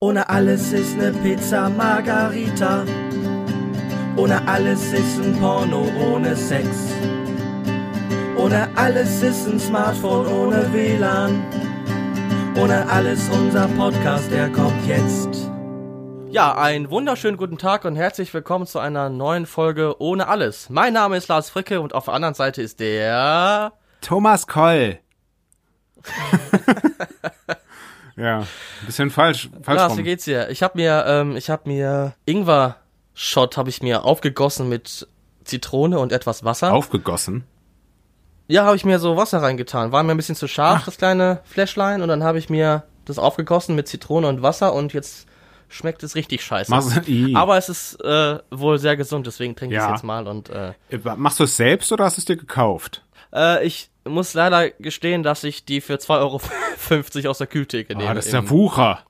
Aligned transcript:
Ohne 0.00 0.28
alles 0.28 0.72
ist 0.72 0.96
ne 0.96 1.12
Pizza 1.24 1.68
Margarita. 1.68 2.84
Ohne 4.16 4.46
alles 4.46 4.92
ist 4.92 5.18
ein 5.18 5.36
Porno 5.40 5.88
ohne 6.00 6.36
Sex. 6.36 6.68
Ohne 8.36 8.68
alles 8.76 9.24
ist 9.24 9.48
ein 9.48 9.58
Smartphone 9.58 10.28
ohne 10.28 10.72
WLAN. 10.72 11.42
Ohne 12.62 12.88
alles 12.88 13.28
unser 13.30 13.66
Podcast, 13.70 14.30
der 14.30 14.48
kommt 14.52 14.86
jetzt. 14.86 15.50
Ja, 16.30 16.56
einen 16.56 16.90
wunderschönen 16.90 17.36
guten 17.36 17.58
Tag 17.58 17.84
und 17.84 17.96
herzlich 17.96 18.32
willkommen 18.32 18.68
zu 18.68 18.78
einer 18.78 19.10
neuen 19.10 19.46
Folge 19.46 20.00
Ohne 20.00 20.28
alles. 20.28 20.70
Mein 20.70 20.92
Name 20.92 21.16
ist 21.16 21.26
Lars 21.26 21.50
Fricke 21.50 21.80
und 21.80 21.92
auf 21.92 22.04
der 22.04 22.14
anderen 22.14 22.34
Seite 22.34 22.62
ist 22.62 22.78
der 22.78 23.72
Thomas 24.00 24.46
Koll. 24.46 25.00
ja, 28.18 28.38
ein 28.40 28.46
bisschen 28.86 29.10
falsch. 29.10 29.48
falsch 29.62 29.78
Lars, 29.78 29.96
wie 29.96 30.02
geht's 30.02 30.24
dir? 30.24 30.50
Ich 30.50 30.62
habe 30.62 30.78
mir, 30.78 31.04
ähm, 31.06 31.36
ich 31.36 31.50
habe 31.50 31.68
mir 31.68 32.14
Ingwer-Shot 32.26 33.56
habe 33.56 33.70
ich 33.70 33.82
mir 33.82 34.04
aufgegossen 34.04 34.68
mit 34.68 35.06
Zitrone 35.44 35.98
und 35.98 36.12
etwas 36.12 36.44
Wasser. 36.44 36.72
Aufgegossen. 36.72 37.44
Ja, 38.48 38.64
habe 38.64 38.76
ich 38.76 38.84
mir 38.84 38.98
so 38.98 39.16
Wasser 39.16 39.42
reingetan. 39.42 39.92
War 39.92 40.02
mir 40.02 40.12
ein 40.12 40.16
bisschen 40.16 40.34
zu 40.34 40.48
scharf, 40.48 40.84
das 40.84 40.96
kleine 40.96 41.40
Fläschlein. 41.44 42.00
Und 42.02 42.08
dann 42.08 42.22
habe 42.24 42.38
ich 42.38 42.48
mir 42.48 42.84
das 43.04 43.18
aufgegossen 43.18 43.74
mit 43.74 43.88
Zitrone 43.88 44.26
und 44.28 44.42
Wasser 44.42 44.72
und 44.72 44.92
jetzt 44.92 45.26
schmeckt 45.68 46.02
es 46.02 46.14
richtig 46.14 46.42
scheiße. 46.42 46.70
Machst, 46.70 47.02
I. 47.08 47.34
Aber 47.36 47.58
es 47.58 47.68
ist 47.68 48.02
äh, 48.02 48.38
wohl 48.50 48.78
sehr 48.78 48.96
gesund, 48.96 49.26
deswegen 49.26 49.54
trinke 49.54 49.76
ich 49.76 49.82
es 49.82 49.88
jetzt 49.88 50.04
mal. 50.04 50.26
Und 50.26 50.48
äh, 50.48 50.72
Machst 51.16 51.40
du 51.40 51.44
es 51.44 51.56
selbst 51.56 51.92
oder 51.92 52.04
hast 52.04 52.16
du 52.16 52.20
es 52.20 52.24
dir 52.24 52.36
gekauft? 52.36 53.02
äh, 53.34 53.66
ich 53.66 53.90
muss 54.08 54.34
leider 54.34 54.70
gestehen, 54.70 55.22
dass 55.22 55.44
ich 55.44 55.64
die 55.64 55.80
für 55.80 55.94
2,50 55.94 57.16
Euro 57.18 57.30
aus 57.30 57.38
der 57.38 57.46
Kühltheke 57.46 57.96
nehme. 57.96 58.10
Ah, 58.10 58.14
das 58.14 58.26
ist 58.26 58.32
ja 58.32 58.48
Wucher. 58.50 59.04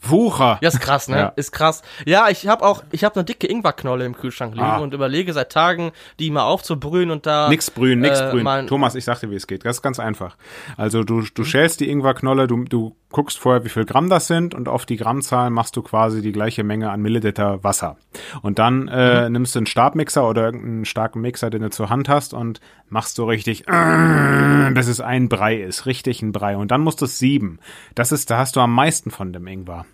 Wucher. 0.00 0.58
Ja, 0.60 0.68
ist 0.68 0.80
krass, 0.80 1.08
ne? 1.08 1.16
Ja. 1.18 1.32
Ist 1.34 1.50
krass. 1.52 1.82
Ja, 2.06 2.28
ich 2.28 2.46
habe 2.46 2.64
auch, 2.64 2.84
ich 2.92 3.02
habe 3.04 3.16
eine 3.16 3.24
dicke 3.24 3.48
Ingwerknolle 3.48 4.04
im 4.04 4.14
Kühlschrank 4.16 4.54
liegen 4.54 4.64
Ah. 4.64 4.78
und 4.78 4.94
überlege 4.94 5.32
seit 5.32 5.50
Tagen, 5.50 5.90
die 6.20 6.30
mal 6.30 6.44
aufzubrühen 6.44 7.10
und 7.10 7.26
da. 7.26 7.48
Nix 7.48 7.70
brühen, 7.70 7.98
nix 8.00 8.20
äh, 8.20 8.30
brühen. 8.30 8.66
Thomas, 8.68 8.94
ich 8.94 9.04
sag 9.04 9.18
dir, 9.20 9.30
wie 9.30 9.34
es 9.34 9.46
geht. 9.46 9.64
Das 9.64 9.76
ist 9.78 9.82
ganz 9.82 9.98
einfach. 9.98 10.36
Also 10.76 11.02
du, 11.02 11.22
du 11.22 11.44
schälst 11.44 11.80
die 11.80 11.90
Ingwerknolle, 11.90 12.46
du, 12.46 12.64
du 12.64 12.94
guckst 13.10 13.38
vorher, 13.38 13.64
wie 13.64 13.70
viel 13.70 13.86
Gramm 13.86 14.08
das 14.08 14.26
sind 14.28 14.54
und 14.54 14.68
auf 14.68 14.86
die 14.86 14.96
Grammzahl 14.96 15.50
machst 15.50 15.76
du 15.76 15.82
quasi 15.82 16.22
die 16.22 16.32
gleiche 16.32 16.62
Menge 16.62 16.90
an 16.90 17.00
Milliliter 17.00 17.64
Wasser. 17.64 17.96
Und 18.42 18.58
dann 18.58 18.86
äh, 18.88 19.28
nimmst 19.30 19.54
du 19.54 19.60
einen 19.60 19.66
Stabmixer 19.66 20.28
oder 20.28 20.44
irgendeinen 20.44 20.84
starken 20.84 21.20
Mixer, 21.22 21.50
den 21.50 21.62
du 21.62 21.70
zur 21.70 21.90
Hand 21.90 22.08
hast 22.08 22.34
und 22.34 22.60
machst 22.88 23.16
so 23.16 23.24
richtig, 23.26 23.66
äh, 23.66 24.70
bis 24.74 24.86
es 24.88 25.00
ein 25.00 25.28
Brei 25.28 25.56
ist. 25.56 25.86
Richtig 25.86 26.22
ein 26.22 26.32
Brei. 26.32 26.56
Und 26.56 26.70
dann 26.70 26.82
musst 26.82 27.00
du 27.00 27.06
es 27.06 27.18
sieben. 27.18 27.58
Das 27.94 28.12
ist, 28.12 28.30
da 28.30 28.38
hast 28.38 28.56
du 28.56 28.60
am 28.60 28.72
meisten 28.74 29.10
von 29.10 29.32
dem 29.32 29.46
Ingwer. 29.46 29.86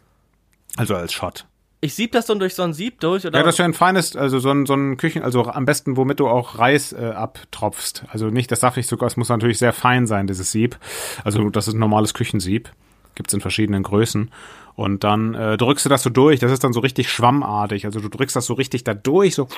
Also 0.77 0.95
als 0.95 1.13
Shot. 1.13 1.47
Ich 1.81 1.95
sieb 1.95 2.13
das 2.13 2.25
dann 2.25 2.39
durch 2.39 2.55
so 2.55 2.63
ein 2.63 2.73
Sieb 2.73 3.01
durch 3.01 3.27
oder? 3.27 3.39
Ja, 3.39 3.45
das 3.45 3.57
ist 3.57 3.59
ja 3.59 3.67
ein 3.67 3.75
feines, 3.75 4.17
also 4.17 4.39
so 4.39 4.51
ein, 4.51 4.65
so 4.65 4.73
ein 4.73 4.97
Küchen, 4.97 5.23
also 5.23 5.45
am 5.45 5.67
besten, 5.67 5.99
womit 5.99 6.19
du 6.19 6.29
auch 6.29 6.59
Reis 6.59 6.95
äh, 6.95 7.13
abtropfst. 7.15 8.05
Also 8.09 8.29
nicht, 8.29 8.51
das 8.51 8.61
darf 8.61 8.77
nicht 8.77 8.89
sogar, 8.89 9.07
es 9.07 9.19
muss 9.19 9.29
natürlich 9.29 9.59
sehr 9.59 9.75
fein 9.75 10.07
sein, 10.07 10.27
dieses 10.27 10.51
Sieb. 10.51 10.79
Also 11.25 11.51
das 11.51 11.69
ist 11.69 11.75
ein 11.75 11.81
normales 11.81 12.15
Küchensieb. 12.15 12.71
Gibt's 13.17 13.35
in 13.35 13.43
verschiedenen 13.43 13.83
Größen. 13.83 14.31
Und 14.77 15.05
dann 15.05 15.35
äh, 15.35 15.57
drückst 15.57 15.85
du 15.85 15.89
das 15.91 16.03
so 16.03 16.11
durch, 16.11 16.41
das 16.41 16.51
ist 16.51 16.65
dann 16.65 16.73
so 16.73 16.81
richtig 16.81 17.11
schwammartig. 17.11 17.85
Also 17.85 18.01
du 18.01 18.09
drückst 18.09 18.35
das 18.35 18.47
so 18.47 18.55
richtig 18.55 18.83
da 18.85 18.95
durch, 18.95 19.35
so, 19.35 19.49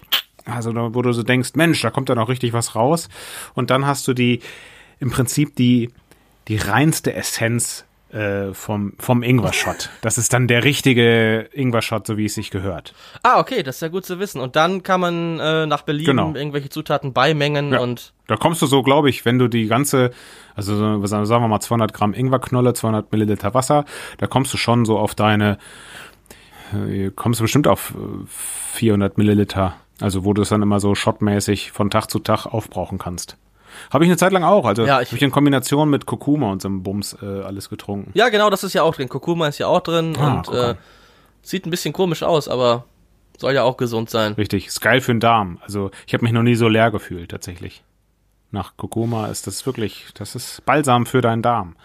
also 0.44 0.74
wo 0.74 1.02
du 1.02 1.12
so 1.12 1.22
denkst, 1.22 1.50
Mensch, 1.54 1.80
da 1.80 1.90
kommt 1.90 2.08
ja 2.08 2.16
noch 2.16 2.28
richtig 2.28 2.52
was 2.52 2.74
raus. 2.74 3.08
Und 3.54 3.70
dann 3.70 3.86
hast 3.86 4.06
du 4.08 4.14
die, 4.14 4.40
im 4.98 5.10
Prinzip 5.10 5.54
die, 5.54 5.90
die 6.48 6.56
reinste 6.56 7.14
Essenz 7.14 7.85
äh, 8.16 8.54
vom, 8.54 8.94
vom 8.98 9.22
Ingwer-Shot. 9.22 9.90
Das 10.00 10.16
ist 10.18 10.32
dann 10.32 10.48
der 10.48 10.64
richtige 10.64 11.48
Ingwer-Shot, 11.52 12.06
so 12.06 12.16
wie 12.16 12.24
es 12.24 12.34
sich 12.34 12.50
gehört. 12.50 12.94
ah, 13.22 13.38
okay, 13.40 13.62
das 13.62 13.76
ist 13.76 13.80
ja 13.82 13.88
gut 13.88 14.06
zu 14.06 14.18
wissen. 14.18 14.40
Und 14.40 14.56
dann 14.56 14.82
kann 14.82 15.00
man 15.00 15.38
äh, 15.38 15.66
nach 15.66 15.82
Belieben 15.82 16.16
Genau. 16.16 16.34
irgendwelche 16.34 16.68
Zutaten 16.70 17.12
beimengen 17.12 17.72
Ja. 17.72 17.80
und 17.80 18.12
Da 18.28 18.36
kommst 18.36 18.62
du 18.62 18.66
so, 18.66 18.82
glaube 18.82 19.10
ich, 19.10 19.24
wenn 19.24 19.38
du 19.38 19.48
die 19.48 19.66
ganze, 19.66 20.10
also 20.54 20.76
sagen 21.06 21.42
wir 21.44 21.48
mal 21.48 21.60
200 21.60 21.92
Gramm 21.92 22.14
Ingwerknolle, 22.14 22.72
200 22.74 23.12
Milliliter 23.12 23.52
Wasser, 23.54 23.84
da 24.18 24.26
kommst 24.26 24.52
du 24.52 24.56
schon 24.56 24.84
so 24.84 24.98
auf 24.98 25.14
deine, 25.14 25.58
äh, 26.72 27.10
kommst 27.14 27.40
du 27.40 27.44
bestimmt 27.44 27.68
auf 27.68 27.94
äh, 27.94 28.26
400 28.74 29.18
Milliliter. 29.18 29.74
Also 30.00 30.24
wo 30.24 30.32
du 30.34 30.42
es 30.42 30.50
dann 30.50 30.62
immer 30.62 30.78
so 30.80 30.94
shotmäßig 30.94 31.72
von 31.72 31.90
Tag 31.90 32.06
zu 32.10 32.18
Tag 32.18 32.46
aufbrauchen 32.46 32.98
kannst. 32.98 33.36
Habe 33.92 34.04
ich 34.04 34.10
eine 34.10 34.16
Zeit 34.16 34.32
lang 34.32 34.44
auch. 34.44 34.64
Also 34.66 34.84
Ja, 34.84 34.94
habe 34.94 35.02
ich- 35.04 35.12
ich 35.12 35.22
in 35.22 35.30
Kombination 35.30 35.88
mit 35.90 36.06
Kurkuma 36.06 36.50
und 36.50 36.62
so 36.62 36.68
einem 36.68 36.82
Bums 36.82 37.16
äh, 37.22 37.26
alles 37.42 37.68
getrunken. 37.68 38.10
ja, 38.14 38.28
genau, 38.28 38.50
das 38.50 38.64
ist 38.64 38.72
ja 38.72 38.82
auch 38.82 38.94
drin. 38.94 39.08
Kurkuma 39.08 39.48
ist 39.48 39.58
ja 39.58 39.66
auch 39.66 39.80
drin 39.80 40.16
Ah, 40.18 40.38
und 40.38 40.48
äh, 40.54 40.74
sieht 41.42 41.66
ein 41.66 41.70
bisschen 41.70 41.92
komisch 41.92 42.22
aus, 42.22 42.48
aber 42.48 42.84
soll 43.38 43.52
ja 43.54 43.62
auch 43.62 43.76
gesund 43.76 44.08
sein. 44.10 44.32
Richtig, 44.34 44.66
ist 44.66 44.80
geil 44.80 45.00
für 45.00 45.12
den 45.12 45.20
Darm. 45.20 45.58
Also 45.62 45.90
ich 46.06 46.14
habe 46.14 46.24
mich 46.24 46.32
noch 46.32 46.42
nie 46.42 46.54
so 46.54 46.68
leer 46.68 46.90
gefühlt 46.90 47.30
tatsächlich. 47.30 47.82
Nach 48.50 48.76
Kurkuma 48.76 49.26
ist 49.26 49.46
das 49.46 49.66
wirklich, 49.66 50.06
das 50.14 50.34
ist 50.34 50.64
Balsam 50.64 51.04
für 51.06 51.20
deinen 51.20 51.42
Darm. 51.42 51.76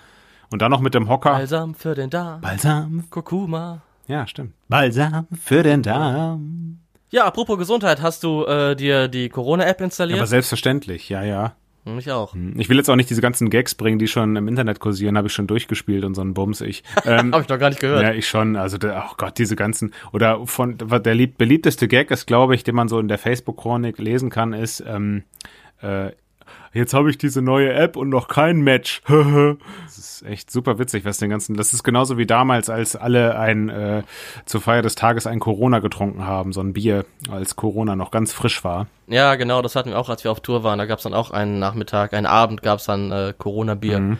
Und 0.51 0.61
dann 0.61 0.69
noch 0.71 0.79
mit 0.81 0.93
dem 0.93 1.09
Hocker. 1.09 1.31
Balsam 1.31 1.75
für 1.75 1.95
den 1.95 2.09
Darm. 2.09 2.41
Balsam 2.41 3.05
Kurkuma. 3.09 3.81
Ja, 4.07 4.27
stimmt. 4.27 4.53
Balsam 4.69 5.27
für 5.41 5.63
den 5.63 5.81
Darm. 5.83 6.79
Ja, 7.09 7.25
apropos 7.25 7.57
Gesundheit, 7.57 8.01
hast 8.01 8.23
du 8.23 8.45
äh, 8.45 8.75
dir 8.75 9.07
die 9.07 9.27
Corona-App 9.29 9.81
installiert? 9.81 10.19
Aber 10.19 10.27
selbstverständlich, 10.27 11.09
ja, 11.09 11.23
ja. 11.23 11.53
Hm, 11.85 11.97
ich 11.97 12.11
auch. 12.11 12.35
Ich 12.57 12.69
will 12.69 12.77
jetzt 12.77 12.89
auch 12.89 12.95
nicht 12.95 13.09
diese 13.09 13.21
ganzen 13.21 13.49
Gags 13.49 13.75
bringen, 13.75 13.97
die 13.97 14.07
schon 14.07 14.35
im 14.35 14.47
Internet 14.47 14.79
kursieren, 14.79 15.17
habe 15.17 15.27
ich 15.27 15.33
schon 15.33 15.47
durchgespielt 15.47 16.03
und 16.03 16.13
so 16.13 16.21
einen 16.21 16.33
Bums 16.33 16.61
ich. 16.61 16.83
Ähm, 17.03 17.33
Habe 17.33 17.41
ich 17.41 17.49
noch 17.49 17.57
gar 17.57 17.69
nicht 17.69 17.81
gehört. 17.81 18.03
ja, 18.03 18.13
ich 18.13 18.27
schon. 18.27 18.55
Also, 18.55 18.77
der, 18.77 19.05
oh 19.09 19.13
Gott, 19.17 19.39
diese 19.39 19.55
ganzen. 19.55 19.91
Oder 20.13 20.45
von 20.45 20.77
der 20.77 21.15
lieb, 21.15 21.37
beliebteste 21.37 21.87
Gag 21.87 22.11
ist, 22.11 22.27
glaube 22.27 22.53
ich, 22.53 22.63
den 22.63 22.75
man 22.75 22.87
so 22.87 22.99
in 22.99 23.07
der 23.07 23.17
Facebook-Chronik 23.17 23.97
lesen 23.97 24.29
kann, 24.29 24.53
ist, 24.53 24.83
ähm, 24.85 25.23
äh, 25.81 26.11
jetzt 26.73 26.93
habe 26.93 27.09
ich 27.09 27.17
diese 27.17 27.41
neue 27.41 27.73
App 27.73 27.95
und 27.95 28.09
noch 28.09 28.27
kein 28.27 28.61
Match. 28.61 29.01
das 29.07 29.97
ist 29.97 30.25
echt 30.25 30.51
super 30.51 30.79
witzig, 30.79 31.05
was 31.05 31.17
den 31.17 31.29
ganzen. 31.29 31.55
Das 31.55 31.73
ist 31.73 31.83
genauso 31.83 32.17
wie 32.17 32.25
damals, 32.25 32.69
als 32.69 32.95
alle 32.95 33.37
ein 33.37 33.69
äh, 33.69 34.03
zur 34.45 34.61
Feier 34.61 34.81
des 34.81 34.95
Tages 34.95 35.27
ein 35.27 35.39
Corona 35.39 35.79
getrunken 35.79 36.25
haben, 36.25 36.53
so 36.53 36.61
ein 36.61 36.73
Bier, 36.73 37.05
als 37.29 37.55
Corona 37.55 37.95
noch 37.95 38.11
ganz 38.11 38.33
frisch 38.33 38.63
war. 38.63 38.87
Ja, 39.07 39.35
genau, 39.35 39.61
das 39.61 39.75
hatten 39.75 39.89
wir 39.89 39.99
auch, 39.99 40.09
als 40.09 40.23
wir 40.23 40.31
auf 40.31 40.39
Tour 40.39 40.63
waren. 40.63 40.79
Da 40.79 40.85
gab's 40.85 41.03
dann 41.03 41.13
auch 41.13 41.31
einen 41.31 41.59
Nachmittag, 41.59 42.13
einen 42.13 42.25
Abend 42.25 42.63
gab's 42.63 42.85
dann 42.85 43.11
äh, 43.11 43.33
Corona-Bier. 43.37 43.99
Mhm. 43.99 44.17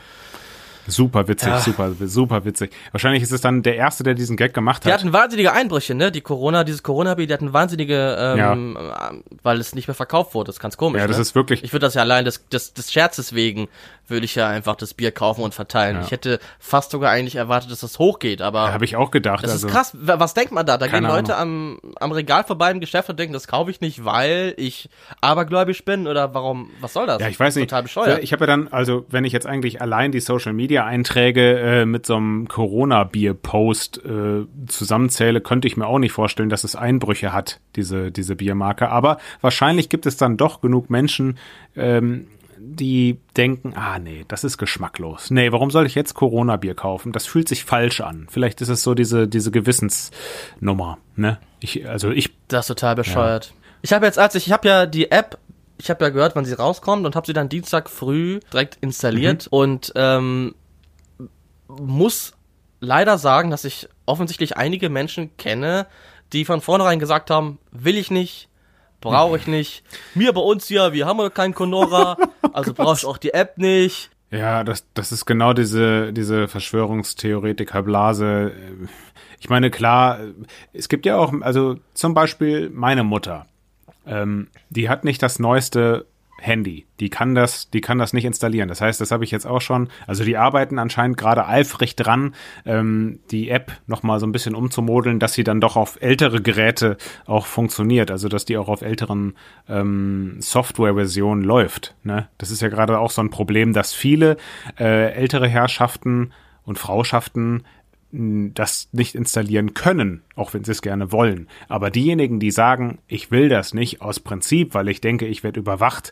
Super 0.87 1.27
witzig, 1.27 1.49
Ja. 1.49 1.59
super, 1.59 1.91
super 2.05 2.45
witzig. 2.45 2.71
Wahrscheinlich 2.91 3.23
ist 3.23 3.31
es 3.31 3.41
dann 3.41 3.61
der 3.63 3.75
Erste, 3.75 4.03
der 4.03 4.13
diesen 4.13 4.37
Gag 4.37 4.53
gemacht 4.53 4.83
Die 4.85 4.91
hat. 4.91 4.99
hatten 4.99 5.13
wahnsinnige 5.13 5.53
Einbrüche, 5.53 5.95
ne? 5.95 6.11
Die 6.11 6.21
Corona, 6.21 6.63
dieses 6.63 6.83
Corona-Bier, 6.83 7.27
die 7.27 7.33
hatten 7.33 7.53
wahnsinnige, 7.53 8.15
ähm, 8.19 8.77
äh, 8.77 9.15
weil 9.43 9.59
es 9.59 9.75
nicht 9.75 9.87
mehr 9.87 9.95
verkauft 9.95 10.33
wurde. 10.33 10.47
Das 10.47 10.55
ist 10.55 10.59
ganz 10.61 10.77
komisch. 10.77 10.99
Ja, 11.01 11.07
das 11.07 11.17
ne? 11.17 11.21
ist 11.21 11.35
wirklich. 11.35 11.63
Ich 11.63 11.71
würde 11.73 11.85
das 11.85 11.93
ja 11.93 12.01
allein 12.01 12.25
des, 12.25 12.47
des, 12.49 12.73
des 12.73 12.91
Scherzes 12.91 13.33
wegen, 13.33 13.67
würde 14.07 14.25
ich 14.25 14.35
ja 14.35 14.47
einfach 14.49 14.75
das 14.75 14.93
Bier 14.93 15.11
kaufen 15.11 15.41
und 15.43 15.53
verteilen. 15.53 15.97
Ja. 15.97 16.01
Ich 16.03 16.11
hätte 16.11 16.39
fast 16.59 16.91
sogar 16.91 17.11
eigentlich 17.11 17.35
erwartet, 17.35 17.71
dass 17.71 17.79
das 17.79 17.97
hochgeht, 17.99 18.41
aber 18.41 18.73
Habe 18.73 18.83
ich 18.85 18.95
auch 18.97 19.09
gedacht. 19.11 19.43
das 19.43 19.51
also, 19.51 19.67
ist 19.67 19.73
krass. 19.73 19.91
Wa- 19.93 20.19
Was 20.19 20.33
denkt 20.33 20.51
man 20.51 20.65
da? 20.65 20.77
Da 20.77 20.87
gehen 20.87 21.03
Leute 21.03 21.37
am, 21.37 21.79
am 21.99 22.11
Regal 22.11 22.43
vorbei 22.43 22.71
im 22.71 22.79
Geschäft 22.81 23.09
und 23.09 23.17
denken, 23.19 23.33
das 23.33 23.47
kaufe 23.47 23.71
ich 23.71 23.79
nicht, 23.79 24.03
weil 24.03 24.53
ich 24.57 24.89
abergläubisch 25.21 25.85
bin 25.85 26.07
oder 26.07 26.33
warum, 26.33 26.71
was 26.81 26.93
soll 26.93 27.07
das? 27.07 27.21
Ja, 27.21 27.27
ich 27.27 27.39
weiß 27.39 27.55
nicht. 27.55 27.69
Total 27.69 27.83
bescheuert. 27.83 28.23
Ich 28.23 28.33
habe 28.33 28.43
ja 28.43 28.47
dann, 28.47 28.67
also 28.69 29.05
wenn 29.09 29.23
ich 29.23 29.33
jetzt 29.33 29.45
eigentlich 29.47 29.81
allein 29.81 30.11
die 30.11 30.19
Social 30.19 30.53
Media 30.53 30.70
Einträge 30.79 31.59
äh, 31.59 31.85
mit 31.85 32.05
so 32.05 32.15
einem 32.15 32.47
Corona-Bier-Post 32.47 34.01
äh, 34.05 34.45
zusammenzähle, 34.67 35.41
könnte 35.41 35.67
ich 35.67 35.77
mir 35.77 35.87
auch 35.87 35.99
nicht 35.99 36.11
vorstellen, 36.11 36.49
dass 36.49 36.63
es 36.63 36.75
Einbrüche 36.75 37.33
hat, 37.33 37.59
diese, 37.75 38.11
diese 38.11 38.35
Biermarke. 38.35 38.89
Aber 38.89 39.17
wahrscheinlich 39.41 39.89
gibt 39.89 40.05
es 40.05 40.17
dann 40.17 40.37
doch 40.37 40.61
genug 40.61 40.89
Menschen, 40.89 41.37
ähm, 41.75 42.27
die 42.63 43.17
denken, 43.35 43.73
ah 43.75 43.97
nee, 43.97 44.23
das 44.27 44.43
ist 44.43 44.59
geschmacklos. 44.59 45.31
Nee, 45.31 45.51
warum 45.51 45.71
soll 45.71 45.87
ich 45.87 45.95
jetzt 45.95 46.13
Corona-Bier 46.13 46.75
kaufen? 46.75 47.11
Das 47.11 47.25
fühlt 47.25 47.47
sich 47.49 47.65
falsch 47.65 48.01
an. 48.01 48.27
Vielleicht 48.29 48.61
ist 48.61 48.69
es 48.69 48.83
so 48.83 48.93
diese, 48.93 49.27
diese 49.27 49.49
Gewissensnummer, 49.49 50.97
ne? 51.15 51.39
Ich, 51.59 51.87
also 51.87 52.11
ich, 52.11 52.29
Das 52.47 52.61
ist 52.65 52.67
total 52.67 52.95
bescheuert. 52.95 53.53
Ich 53.81 53.93
habe 53.93 54.05
jetzt, 54.05 54.19
als 54.19 54.35
ich, 54.35 54.47
ich 54.47 54.53
habe 54.53 54.67
ja 54.67 54.85
die 54.85 55.09
App, 55.09 55.39
ich 55.79 55.89
habe 55.89 56.03
ja 56.03 56.09
gehört, 56.11 56.35
wann 56.35 56.45
sie 56.45 56.53
rauskommt 56.53 57.05
und 57.05 57.15
habe 57.15 57.25
sie 57.25 57.33
dann 57.33 57.49
Dienstag 57.49 57.89
früh 57.89 58.39
direkt 58.53 58.77
installiert 58.81 59.45
Mhm. 59.51 59.57
und 59.57 59.91
ähm, 59.95 60.53
muss 61.79 62.33
leider 62.79 63.17
sagen, 63.17 63.51
dass 63.51 63.65
ich 63.65 63.89
offensichtlich 64.05 64.57
einige 64.57 64.89
Menschen 64.89 65.35
kenne, 65.37 65.87
die 66.33 66.45
von 66.45 66.61
vornherein 66.61 66.99
gesagt 66.99 67.29
haben, 67.29 67.59
will 67.71 67.97
ich 67.97 68.11
nicht, 68.11 68.49
brauche 68.99 69.37
ich 69.37 69.47
nicht. 69.47 69.83
Mir 70.15 70.33
bei 70.33 70.41
uns 70.41 70.67
hier, 70.67 70.93
wir 70.93 71.05
haben 71.05 71.19
ja 71.19 71.29
kein 71.29 71.53
Conora, 71.53 72.17
also 72.53 72.73
brauche 72.73 72.97
ich 72.97 73.05
auch 73.05 73.17
die 73.17 73.33
App 73.33 73.57
nicht. 73.57 74.09
Ja, 74.31 74.63
das, 74.63 74.85
das 74.93 75.11
ist 75.11 75.25
genau 75.25 75.53
diese, 75.53 76.13
diese 76.13 76.47
Verschwörungstheoretiker-Blase. 76.47 78.53
Ich 79.39 79.49
meine, 79.49 79.69
klar, 79.69 80.19
es 80.71 80.87
gibt 80.87 81.05
ja 81.05 81.17
auch, 81.17 81.33
also 81.41 81.75
zum 81.93 82.13
Beispiel 82.13 82.69
meine 82.69 83.03
Mutter, 83.03 83.45
ähm, 84.05 84.47
die 84.69 84.87
hat 84.87 85.03
nicht 85.03 85.21
das 85.21 85.39
neueste 85.39 86.05
Handy. 86.41 86.87
Die 86.99 87.09
kann 87.09 87.35
das, 87.35 87.69
die 87.69 87.81
kann 87.81 87.99
das 87.99 88.13
nicht 88.13 88.25
installieren. 88.25 88.67
Das 88.67 88.81
heißt, 88.81 88.99
das 88.99 89.11
habe 89.11 89.23
ich 89.23 89.29
jetzt 89.29 89.45
auch 89.45 89.61
schon. 89.61 89.89
Also 90.07 90.23
die 90.23 90.37
arbeiten 90.37 90.79
anscheinend 90.79 91.17
gerade 91.17 91.47
eifrig 91.47 91.95
dran, 91.95 92.33
ähm, 92.65 93.19
die 93.29 93.49
App 93.49 93.71
noch 93.85 94.01
mal 94.01 94.19
so 94.19 94.25
ein 94.25 94.31
bisschen 94.31 94.55
umzumodeln, 94.55 95.19
dass 95.19 95.33
sie 95.33 95.43
dann 95.43 95.61
doch 95.61 95.75
auf 95.75 96.01
ältere 96.01 96.41
Geräte 96.41 96.97
auch 97.27 97.45
funktioniert. 97.45 98.09
Also 98.09 98.27
dass 98.27 98.45
die 98.45 98.57
auch 98.57 98.69
auf 98.69 98.81
älteren 98.81 99.35
ähm, 99.69 100.37
Softwareversionen 100.39 101.43
läuft. 101.43 101.95
Ne? 102.03 102.27
Das 102.39 102.49
ist 102.49 102.61
ja 102.61 102.69
gerade 102.69 102.97
auch 102.97 103.11
so 103.11 103.21
ein 103.21 103.29
Problem, 103.29 103.73
dass 103.73 103.93
viele 103.93 104.37
äh, 104.79 105.11
ältere 105.13 105.47
Herrschaften 105.47 106.33
und 106.63 106.79
Frauschaften 106.79 107.63
das 108.11 108.89
nicht 108.91 109.15
installieren 109.15 109.73
können, 109.73 110.23
auch 110.35 110.53
wenn 110.53 110.63
sie 110.63 110.71
es 110.71 110.81
gerne 110.81 111.11
wollen. 111.11 111.47
Aber 111.69 111.89
diejenigen, 111.89 112.39
die 112.39 112.51
sagen, 112.51 112.99
ich 113.07 113.31
will 113.31 113.49
das 113.49 113.73
nicht 113.73 114.01
aus 114.01 114.19
Prinzip, 114.19 114.73
weil 114.73 114.89
ich 114.89 115.01
denke, 115.01 115.27
ich 115.27 115.43
werde 115.43 115.59
überwacht, 115.59 116.11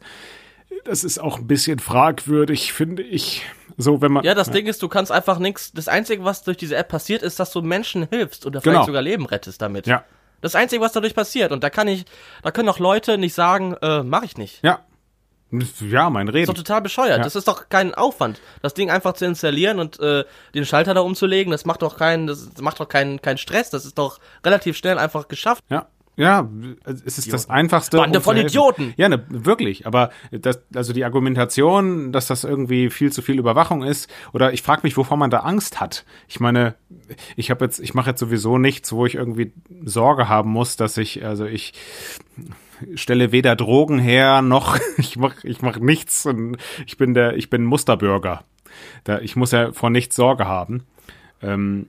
das 0.86 1.04
ist 1.04 1.20
auch 1.20 1.40
ein 1.40 1.48
bisschen 1.48 1.80
fragwürdig, 1.80 2.74
finde 2.74 3.04
ich. 3.04 3.46
So, 3.78 4.02
wenn 4.02 4.12
man. 4.12 4.24
Ja, 4.24 4.34
das 4.34 4.48
ja. 4.48 4.54
Ding 4.54 4.68
ist, 4.68 4.82
du 4.82 4.88
kannst 4.88 5.12
einfach 5.12 5.40
nichts. 5.40 5.72
Das 5.74 5.88
Einzige, 5.88 6.24
was 6.24 6.44
durch 6.44 6.58
diese 6.58 6.76
App 6.76 6.88
passiert, 6.90 7.22
ist, 7.22 7.40
dass 7.40 7.52
du 7.52 7.62
Menschen 7.62 8.08
hilfst 8.10 8.46
oder 8.46 8.62
vielleicht 8.62 8.76
genau. 8.76 8.86
sogar 8.86 9.02
Leben 9.02 9.26
rettest 9.26 9.62
damit. 9.62 9.88
Ja. 9.88 10.04
Das 10.42 10.56
Einzige, 10.56 10.82
was 10.82 10.94
dadurch 10.94 11.16
passiert. 11.16 11.52
Und 11.52 11.64
da 11.64 11.70
kann 11.70 11.88
ich, 11.88 12.06
da 12.44 12.52
können 12.52 12.70
auch 12.70 12.80
Leute 12.80 13.18
nicht 13.18 13.34
sagen, 13.34 13.76
äh, 13.82 14.04
mach 14.04 14.24
ich 14.24 14.38
nicht. 14.38 14.64
Ja, 14.64 14.80
ja, 15.52 16.10
mein 16.10 16.28
Reden. 16.28 16.46
Das 16.46 16.50
ist 16.54 16.60
doch 16.60 16.64
total 16.64 16.82
bescheuert. 16.82 17.18
Ja. 17.18 17.24
Das 17.24 17.36
ist 17.36 17.48
doch 17.48 17.70
kein 17.70 17.96
Aufwand. 17.96 18.40
Das 18.62 18.74
Ding 18.74 18.92
einfach 18.92 19.14
zu 19.14 19.26
installieren 19.26 19.80
und 19.80 20.00
äh, 20.00 20.24
den 20.54 20.66
Schalter 20.66 20.94
da 20.94 21.02
umzulegen, 21.02 21.52
das 21.52 21.66
macht 21.66 21.82
doch 21.82 21.98
keinen, 21.98 22.28
das 22.28 22.50
macht 22.62 22.80
doch 22.80 22.88
keinen 22.88 23.22
keinen 23.22 23.38
Stress. 23.38 23.70
Das 23.70 23.86
ist 23.86 23.98
doch 23.98 24.20
relativ 24.46 24.78
schnell 24.78 24.98
einfach 24.98 25.28
geschafft. 25.28 25.64
Ja. 25.70 25.88
Ja, 26.20 26.50
es 26.84 27.18
ist 27.18 27.20
Idioten. 27.20 27.32
das 27.32 27.50
einfachste. 27.50 27.96
Bande 27.96 28.20
von 28.20 28.36
Idioten. 28.36 28.94
Ja, 28.98 29.08
ne, 29.08 29.24
wirklich. 29.30 29.88
Aber 29.88 30.10
das, 30.32 30.62
also 30.76 30.92
die 30.92 31.06
Argumentation, 31.06 32.12
dass 32.12 32.28
das 32.28 32.44
irgendwie 32.44 32.90
viel 32.90 33.10
zu 33.12 33.22
viel 33.22 33.40
Überwachung 33.40 33.84
ist, 33.84 34.12
oder 34.34 34.52
ich 34.52 34.62
frage 34.62 34.82
mich, 34.84 34.98
wovor 34.98 35.16
man 35.16 35.30
da 35.30 35.40
Angst 35.40 35.80
hat. 35.80 36.04
Ich 36.28 36.42
meine, 36.42 36.76
ich 37.38 37.52
habe 37.52 37.64
jetzt, 37.64 37.80
ich 37.80 37.94
mache 37.94 38.10
jetzt 38.10 38.20
sowieso 38.20 38.58
nichts, 38.58 38.92
wo 38.92 39.06
ich 39.06 39.16
irgendwie 39.16 39.54
Sorge 39.86 40.28
haben 40.28 40.50
muss, 40.50 40.76
dass 40.76 40.98
ich, 40.98 41.24
also 41.24 41.46
ich 41.46 41.74
stelle 42.96 43.32
weder 43.32 43.56
Drogen 43.56 44.00
her 44.00 44.42
noch 44.42 44.78
ich 44.98 45.18
mach 45.18 45.44
ich 45.44 45.62
mach 45.62 45.78
nichts 45.80 46.26
und 46.26 46.58
ich 46.86 46.98
bin 46.98 47.14
der 47.14 47.38
ich 47.38 47.50
bin 47.50 47.64
Musterbürger. 47.64 48.44
Da 49.06 49.20
ich 49.20 49.38
muss 49.38 49.52
ja 49.52 49.72
vor 49.72 49.90
nichts 49.90 50.18
Sorge 50.18 50.48
haben. 50.48 50.84
Ähm, 51.42 51.88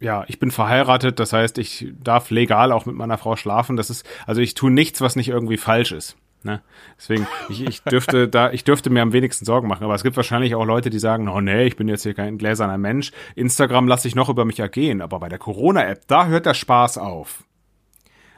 ja, 0.00 0.24
ich 0.28 0.38
bin 0.38 0.50
verheiratet, 0.50 1.18
das 1.20 1.32
heißt, 1.32 1.58
ich 1.58 1.92
darf 2.02 2.30
legal 2.30 2.72
auch 2.72 2.86
mit 2.86 2.96
meiner 2.96 3.18
Frau 3.18 3.36
schlafen. 3.36 3.76
Das 3.76 3.90
ist 3.90 4.06
also 4.26 4.40
ich 4.40 4.54
tue 4.54 4.70
nichts, 4.70 5.00
was 5.00 5.16
nicht 5.16 5.28
irgendwie 5.28 5.56
falsch 5.56 5.92
ist. 5.92 6.16
Ne? 6.42 6.62
Deswegen, 6.96 7.26
ich, 7.48 7.66
ich 7.66 7.82
dürfte 7.82 8.28
da, 8.28 8.52
ich 8.52 8.62
dürfte 8.62 8.88
mir 8.88 9.02
am 9.02 9.12
wenigsten 9.12 9.44
Sorgen 9.44 9.68
machen. 9.68 9.84
Aber 9.84 9.94
es 9.94 10.02
gibt 10.02 10.16
wahrscheinlich 10.16 10.54
auch 10.54 10.64
Leute, 10.64 10.90
die 10.90 10.98
sagen, 10.98 11.28
oh 11.28 11.40
nee, 11.40 11.64
ich 11.64 11.76
bin 11.76 11.88
jetzt 11.88 12.04
hier 12.04 12.14
kein 12.14 12.38
gläserner 12.38 12.78
Mensch. 12.78 13.10
Instagram 13.34 13.88
lasse 13.88 14.06
ich 14.06 14.14
noch 14.14 14.28
über 14.28 14.44
mich 14.44 14.60
ergehen. 14.60 15.02
Aber 15.02 15.18
bei 15.18 15.28
der 15.28 15.38
Corona-App, 15.38 16.06
da 16.06 16.26
hört 16.26 16.46
der 16.46 16.54
Spaß 16.54 16.98
auf. 16.98 17.42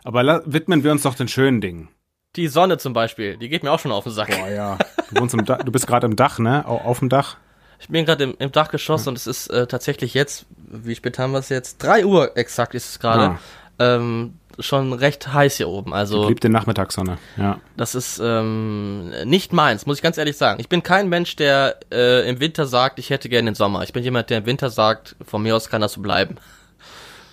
Aber 0.05 0.43
widmen 0.47 0.85
wir 0.85 0.93
uns 0.93 1.03
doch 1.03 1.15
den 1.15 1.29
schönen 1.29 1.61
Dingen. 1.61 1.89
Die 2.37 2.49
Sonne 2.49 2.79
zum 2.79 2.93
Beispiel, 2.93 3.37
die 3.37 3.49
geht 3.49 3.63
mir 3.63 3.73
auch 3.73 3.81
schon 3.81 3.93
auf 3.93 4.05
den 4.05 4.13
Sack. 4.13 4.29
Boah, 4.29 4.49
ja. 4.49 4.79
Du, 5.11 5.21
wohnst 5.21 5.35
im 5.35 5.45
du 5.45 5.73
bist 5.73 5.87
gerade 5.87 6.07
im 6.07 6.17
Dach, 6.17 6.39
ne? 6.39 6.67
Auf 6.67 7.01
dem 7.01 7.09
Dach? 7.09 7.37
Ich 7.81 7.89
bin 7.89 8.05
gerade 8.05 8.25
im, 8.25 8.35
im, 8.39 8.53
Dachgeschoss 8.53 9.05
ja. 9.05 9.11
und 9.11 9.17
es 9.17 9.27
ist 9.27 9.49
äh, 9.49 9.67
tatsächlich 9.67 10.15
jetzt, 10.15 10.47
wie 10.57 10.95
spät 10.95 11.19
haben 11.19 11.33
wir 11.33 11.39
es 11.39 11.49
jetzt? 11.49 11.83
Drei 11.83 12.05
Uhr 12.05 12.37
exakt 12.37 12.75
ist 12.75 12.89
es 12.91 12.99
gerade. 12.99 13.39
Ja. 13.79 13.97
Ähm, 13.97 14.35
schon 14.59 14.93
recht 14.93 15.33
heiß 15.33 15.57
hier 15.57 15.69
oben. 15.69 15.95
Also 15.95 16.23
geliebte 16.23 16.49
Nachmittagssonne. 16.49 17.19
Ja. 17.37 17.61
Das 17.77 17.95
ist 17.95 18.21
ähm, 18.23 19.11
nicht 19.25 19.53
meins, 19.53 19.87
muss 19.87 19.99
ich 19.99 20.03
ganz 20.03 20.19
ehrlich 20.19 20.37
sagen. 20.37 20.61
Ich 20.61 20.69
bin 20.69 20.83
kein 20.83 21.09
Mensch, 21.09 21.37
der 21.37 21.77
äh, 21.93 22.29
im 22.29 22.41
Winter 22.41 22.67
sagt, 22.67 22.99
ich 22.99 23.11
hätte 23.11 23.29
gerne 23.29 23.51
den 23.51 23.55
Sommer. 23.55 23.83
Ich 23.83 23.93
bin 23.93 24.03
jemand, 24.03 24.31
der 24.31 24.39
im 24.39 24.47
Winter 24.47 24.71
sagt, 24.71 25.17
von 25.25 25.43
mir 25.43 25.55
aus 25.55 25.69
kann 25.69 25.81
das 25.81 25.93
so 25.93 26.01
bleiben. 26.01 26.37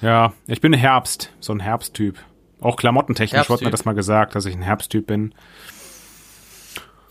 Ja, 0.01 0.33
ich 0.45 0.61
bin 0.61 0.73
Herbst, 0.73 1.31
so 1.39 1.53
ein 1.53 1.59
Herbsttyp. 1.59 2.17
Auch 2.61 2.75
klamottentechnisch 2.75 3.49
wurde 3.49 3.65
mir 3.65 3.71
das 3.71 3.85
mal 3.85 3.95
gesagt, 3.95 4.35
dass 4.35 4.45
ich 4.45 4.55
ein 4.55 4.61
Herbsttyp 4.61 5.07
bin. 5.07 5.33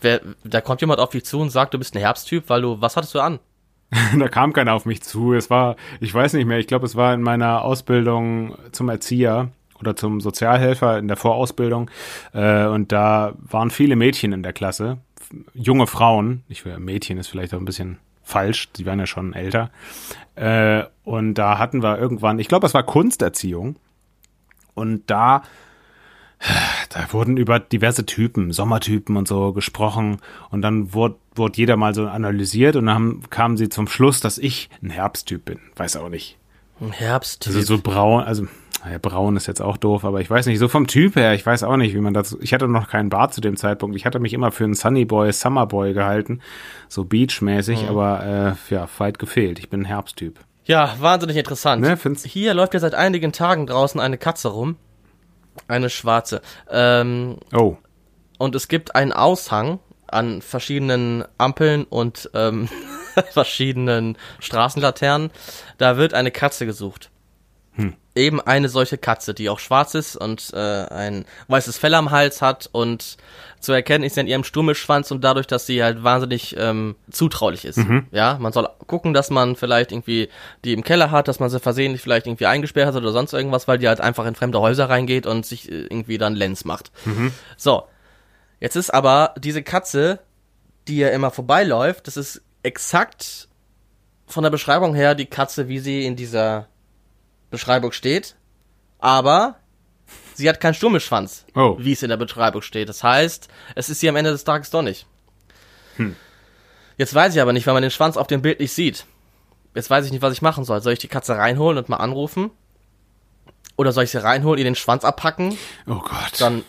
Wer, 0.05 0.21
da 0.43 0.61
kommt 0.61 0.81
jemand 0.81 0.99
auf 0.99 1.09
dich 1.09 1.25
zu 1.25 1.39
und 1.39 1.49
sagt, 1.49 1.73
du 1.73 1.79
bist 1.79 1.95
ein 1.95 1.99
Herbsttyp, 1.99 2.43
weil 2.47 2.61
du, 2.61 2.79
was 2.79 2.95
hattest 2.95 3.15
du 3.15 3.21
an? 3.21 3.39
da 4.19 4.27
kam 4.27 4.53
keiner 4.53 4.73
auf 4.73 4.85
mich 4.85 5.01
zu. 5.01 5.33
Es 5.33 5.49
war, 5.49 5.77
ich 5.99 6.13
weiß 6.13 6.33
nicht 6.33 6.45
mehr, 6.45 6.59
ich 6.59 6.67
glaube, 6.67 6.85
es 6.85 6.95
war 6.95 7.11
in 7.15 7.23
meiner 7.23 7.63
Ausbildung 7.63 8.55
zum 8.71 8.87
Erzieher 8.89 9.49
oder 9.79 9.95
zum 9.95 10.21
Sozialhelfer 10.21 10.99
in 10.99 11.07
der 11.07 11.17
Vorausbildung. 11.17 11.89
Äh, 12.33 12.67
und 12.67 12.91
da 12.91 13.33
waren 13.37 13.71
viele 13.71 13.95
Mädchen 13.95 14.31
in 14.31 14.43
der 14.43 14.53
Klasse, 14.53 14.99
junge 15.55 15.87
Frauen. 15.87 16.43
Ich 16.49 16.65
will, 16.65 16.77
Mädchen 16.77 17.17
ist 17.17 17.27
vielleicht 17.29 17.55
auch 17.55 17.59
ein 17.59 17.65
bisschen 17.65 17.97
falsch, 18.21 18.71
die 18.73 18.85
waren 18.85 18.99
ja 18.99 19.07
schon 19.07 19.33
älter. 19.33 19.71
Äh, 20.35 20.83
und 21.03 21.33
da 21.33 21.57
hatten 21.57 21.81
wir 21.81 21.97
irgendwann, 21.97 22.37
ich 22.37 22.47
glaube, 22.47 22.67
es 22.67 22.75
war 22.75 22.83
Kunsterziehung. 22.83 23.77
Und 24.75 25.09
da, 25.09 25.41
da 26.95 27.11
wurden 27.11 27.35
über 27.35 27.59
diverse 27.59 28.05
Typen, 28.05 28.53
Sommertypen 28.53 29.17
und 29.17 29.27
so 29.27 29.51
gesprochen. 29.51 30.21
Und 30.49 30.61
dann 30.61 30.93
wurde, 30.93 31.15
wurde 31.35 31.57
jeder 31.57 31.75
mal 31.75 31.93
so 31.93 32.07
analysiert 32.07 32.77
und 32.77 32.85
dann 32.85 33.21
kamen 33.29 33.57
sie 33.57 33.67
zum 33.67 33.89
Schluss, 33.89 34.21
dass 34.21 34.37
ich 34.37 34.69
ein 34.81 34.91
Herbsttyp 34.91 35.43
bin. 35.43 35.59
Weiß 35.75 35.97
auch 35.97 36.07
nicht. 36.07 36.37
Ein 36.79 36.93
Herbsttyp? 36.93 37.53
Also 37.53 37.75
so 37.75 37.81
braun, 37.81 38.23
also 38.23 38.47
ja, 38.89 38.97
braun 38.97 39.35
ist 39.35 39.45
jetzt 39.45 39.61
auch 39.61 39.75
doof, 39.75 40.05
aber 40.05 40.21
ich 40.21 40.29
weiß 40.29 40.45
nicht, 40.45 40.57
so 40.57 40.69
vom 40.69 40.87
Typ 40.87 41.17
her, 41.17 41.33
ich 41.33 41.45
weiß 41.45 41.63
auch 41.63 41.75
nicht, 41.75 41.93
wie 41.93 41.99
man 41.99 42.13
das, 42.13 42.37
ich 42.39 42.53
hatte 42.53 42.69
noch 42.69 42.87
keinen 42.87 43.09
Bart 43.09 43.33
zu 43.33 43.41
dem 43.41 43.57
Zeitpunkt. 43.57 43.97
Ich 43.97 44.05
hatte 44.05 44.19
mich 44.19 44.33
immer 44.33 44.53
für 44.53 44.63
einen 44.63 44.73
Sunnyboy, 44.73 45.33
Summerboy 45.33 45.91
gehalten, 45.93 46.39
so 46.87 47.03
beachmäßig, 47.03 47.83
mhm. 47.83 47.89
aber 47.89 48.55
äh, 48.71 48.73
ja, 48.73 48.87
weit 48.99 49.19
gefehlt. 49.19 49.59
Ich 49.59 49.69
bin 49.69 49.81
ein 49.81 49.85
Herbsttyp. 49.85 50.39
Ja, 50.63 50.95
wahnsinnig 50.99 51.35
interessant. 51.35 51.81
Ne, 51.81 51.97
Hier 52.23 52.53
läuft 52.53 52.73
ja 52.73 52.79
seit 52.79 52.95
einigen 52.95 53.33
Tagen 53.33 53.67
draußen 53.67 53.99
eine 53.99 54.17
Katze 54.17 54.47
rum. 54.47 54.77
Eine 55.67 55.89
schwarze. 55.89 56.41
Ähm, 56.69 57.37
oh. 57.53 57.77
Und 58.37 58.55
es 58.55 58.67
gibt 58.67 58.95
einen 58.95 59.13
Aushang 59.13 59.79
an 60.07 60.41
verschiedenen 60.41 61.25
Ampeln 61.37 61.85
und 61.85 62.29
ähm, 62.33 62.69
verschiedenen 63.31 64.17
Straßenlaternen. 64.39 65.31
Da 65.77 65.97
wird 65.97 66.13
eine 66.13 66.31
Katze 66.31 66.65
gesucht. 66.65 67.09
Hm 67.75 67.93
eben 68.15 68.39
eine 68.39 68.69
solche 68.69 68.97
Katze, 68.97 69.33
die 69.33 69.49
auch 69.49 69.59
schwarz 69.59 69.93
ist 69.93 70.15
und 70.15 70.51
äh, 70.53 70.57
ein 70.57 71.25
weißes 71.49 71.77
Fell 71.77 71.93
am 71.93 72.11
Hals 72.11 72.41
hat 72.41 72.69
und 72.71 73.17
zu 73.59 73.73
erkennen 73.73 74.05
ist 74.05 74.17
an 74.17 74.27
ihrem 74.27 74.45
Stummelschwanz 74.45 75.11
und 75.11 75.23
dadurch, 75.23 75.47
dass 75.47 75.65
sie 75.65 75.83
halt 75.83 76.03
wahnsinnig 76.03 76.55
ähm, 76.57 76.95
zutraulich 77.11 77.65
ist. 77.65 77.77
Mhm. 77.77 78.07
Ja, 78.11 78.37
man 78.39 78.53
soll 78.53 78.69
gucken, 78.87 79.13
dass 79.13 79.31
man 79.31 79.55
vielleicht 79.55 79.91
irgendwie 79.91 80.29
die 80.63 80.73
im 80.73 80.83
Keller 80.83 81.11
hat, 81.11 81.27
dass 81.27 81.39
man 81.39 81.49
sie 81.49 81.59
versehentlich 81.59 82.01
vielleicht 82.01 82.25
irgendwie 82.25 82.45
eingesperrt 82.45 82.87
hat 82.87 82.95
oder 82.95 83.11
sonst 83.11 83.33
irgendwas, 83.33 83.67
weil 83.67 83.79
die 83.79 83.87
halt 83.87 83.99
einfach 83.99 84.25
in 84.25 84.35
fremde 84.35 84.61
Häuser 84.61 84.89
reingeht 84.89 85.27
und 85.27 85.45
sich 85.45 85.69
äh, 85.69 85.81
irgendwie 85.83 86.17
dann 86.17 86.35
Lenz 86.35 86.63
macht. 86.63 86.91
Mhm. 87.03 87.33
So, 87.57 87.83
jetzt 88.61 88.77
ist 88.77 88.93
aber 88.93 89.33
diese 89.37 89.61
Katze, 89.61 90.19
die 90.87 90.97
ja 90.97 91.09
immer 91.09 91.31
vorbeiläuft, 91.31 92.07
das 92.07 92.15
ist 92.15 92.41
exakt 92.63 93.49
von 94.27 94.43
der 94.43 94.51
Beschreibung 94.51 94.95
her 94.95 95.15
die 95.15 95.25
Katze, 95.25 95.67
wie 95.67 95.79
sie 95.79 96.05
in 96.05 96.15
dieser 96.15 96.67
Beschreibung 97.55 97.91
steht, 97.91 98.35
aber 98.99 99.57
sie 100.33 100.49
hat 100.49 100.59
keinen 100.59 100.73
Stummelschwanz, 100.73 101.45
oh. 101.55 101.75
wie 101.79 101.93
es 101.93 102.03
in 102.03 102.09
der 102.09 102.17
Beschreibung 102.17 102.61
steht. 102.61 102.89
Das 102.89 103.03
heißt, 103.03 103.47
es 103.75 103.89
ist 103.89 103.99
sie 103.99 104.09
am 104.09 104.15
Ende 104.15 104.31
des 104.31 104.43
Tages 104.43 104.69
doch 104.69 104.81
nicht. 104.81 105.05
Hm. 105.97 106.15
Jetzt 106.97 107.13
weiß 107.13 107.35
ich 107.35 107.41
aber 107.41 107.53
nicht, 107.53 107.67
weil 107.67 107.73
man 107.73 107.83
den 107.83 107.91
Schwanz 107.91 108.17
auf 108.17 108.27
dem 108.27 108.41
Bild 108.41 108.59
nicht 108.59 108.73
sieht. 108.73 109.05
Jetzt 109.73 109.89
weiß 109.89 110.05
ich 110.05 110.11
nicht, 110.11 110.21
was 110.21 110.33
ich 110.33 110.41
machen 110.41 110.63
soll. 110.63 110.81
Soll 110.81 110.93
ich 110.93 110.99
die 110.99 111.07
Katze 111.07 111.35
reinholen 111.35 111.77
und 111.77 111.89
mal 111.89 111.97
anrufen? 111.97 112.51
Oder 113.77 113.91
soll 113.91 114.05
ich 114.05 114.11
sie 114.11 114.23
reinholen, 114.23 114.57
ihr 114.57 114.63
den 114.63 114.75
Schwanz 114.75 115.03
abpacken? 115.03 115.57
Oh 115.85 115.99
Gott. 115.99 116.39
Dann 116.39 116.63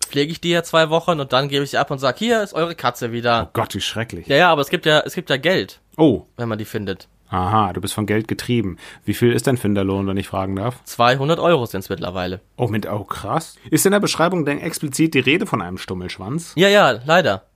pflege 0.00 0.30
ich 0.30 0.40
die 0.40 0.50
ja 0.50 0.62
zwei 0.62 0.90
Wochen 0.90 1.18
und 1.20 1.32
dann 1.32 1.48
gebe 1.48 1.64
ich 1.64 1.70
sie 1.70 1.78
ab 1.78 1.90
und 1.90 1.98
sage, 1.98 2.18
hier 2.18 2.42
ist 2.42 2.52
eure 2.52 2.74
Katze 2.74 3.12
wieder. 3.12 3.46
Oh 3.48 3.50
Gott, 3.54 3.74
wie 3.74 3.80
schrecklich. 3.80 4.26
Ja, 4.26 4.36
ja, 4.36 4.52
aber 4.52 4.60
es 4.60 4.68
gibt 4.68 4.84
ja, 4.86 5.00
es 5.00 5.14
gibt 5.14 5.30
ja 5.30 5.38
Geld. 5.38 5.80
Oh. 5.96 6.26
Wenn 6.36 6.48
man 6.48 6.58
die 6.58 6.64
findet. 6.66 7.08
Aha, 7.28 7.72
du 7.72 7.80
bist 7.80 7.94
von 7.94 8.06
Geld 8.06 8.28
getrieben. 8.28 8.76
Wie 9.04 9.14
viel 9.14 9.32
ist 9.32 9.46
dein 9.46 9.56
Finderlohn, 9.56 10.06
wenn 10.06 10.16
ich 10.16 10.28
fragen 10.28 10.56
darf? 10.56 10.82
200 10.84 11.38
Euro 11.38 11.66
sind 11.66 11.80
es 11.80 11.88
mittlerweile. 11.88 12.40
Oh, 12.56 12.68
mit, 12.68 12.88
oh, 12.88 13.04
krass. 13.04 13.56
Ist 13.70 13.84
in 13.86 13.92
der 13.92 14.00
Beschreibung 14.00 14.44
denn 14.44 14.60
explizit 14.60 15.14
die 15.14 15.20
Rede 15.20 15.46
von 15.46 15.60
einem 15.60 15.78
Stummelschwanz? 15.78 16.52
Ja, 16.56 16.68
ja, 16.68 17.00
leider. 17.04 17.46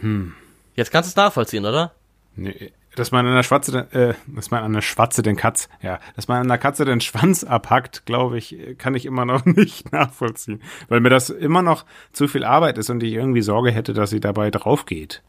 Hm. 0.00 0.34
Jetzt 0.74 0.90
kannst 0.90 1.08
du 1.08 1.12
es 1.12 1.16
nachvollziehen, 1.16 1.66
oder? 1.66 1.92
Nee, 2.34 2.72
dass 2.94 3.10
man 3.10 3.26
einer 3.26 3.42
Schwatze, 3.42 3.86
äh, 3.92 4.14
dass 4.26 4.50
man 4.50 4.64
einer 4.64 4.82
Schwatze 4.82 5.22
den 5.22 5.36
Katz, 5.36 5.68
ja, 5.82 5.98
dass 6.16 6.28
man 6.28 6.38
einer 6.38 6.58
Katze 6.58 6.84
den 6.84 7.00
Schwanz 7.00 7.44
abhackt, 7.44 8.04
glaube 8.06 8.38
ich, 8.38 8.56
kann 8.78 8.94
ich 8.94 9.06
immer 9.06 9.24
noch 9.24 9.44
nicht 9.46 9.92
nachvollziehen. 9.92 10.62
Weil 10.88 11.00
mir 11.00 11.10
das 11.10 11.30
immer 11.30 11.62
noch 11.62 11.84
zu 12.12 12.28
viel 12.28 12.44
Arbeit 12.44 12.78
ist 12.78 12.90
und 12.90 13.02
ich 13.02 13.12
irgendwie 13.12 13.42
Sorge 13.42 13.70
hätte, 13.70 13.94
dass 13.94 14.10
sie 14.10 14.20
dabei 14.20 14.50
drauf 14.50 14.86
geht. 14.86 15.22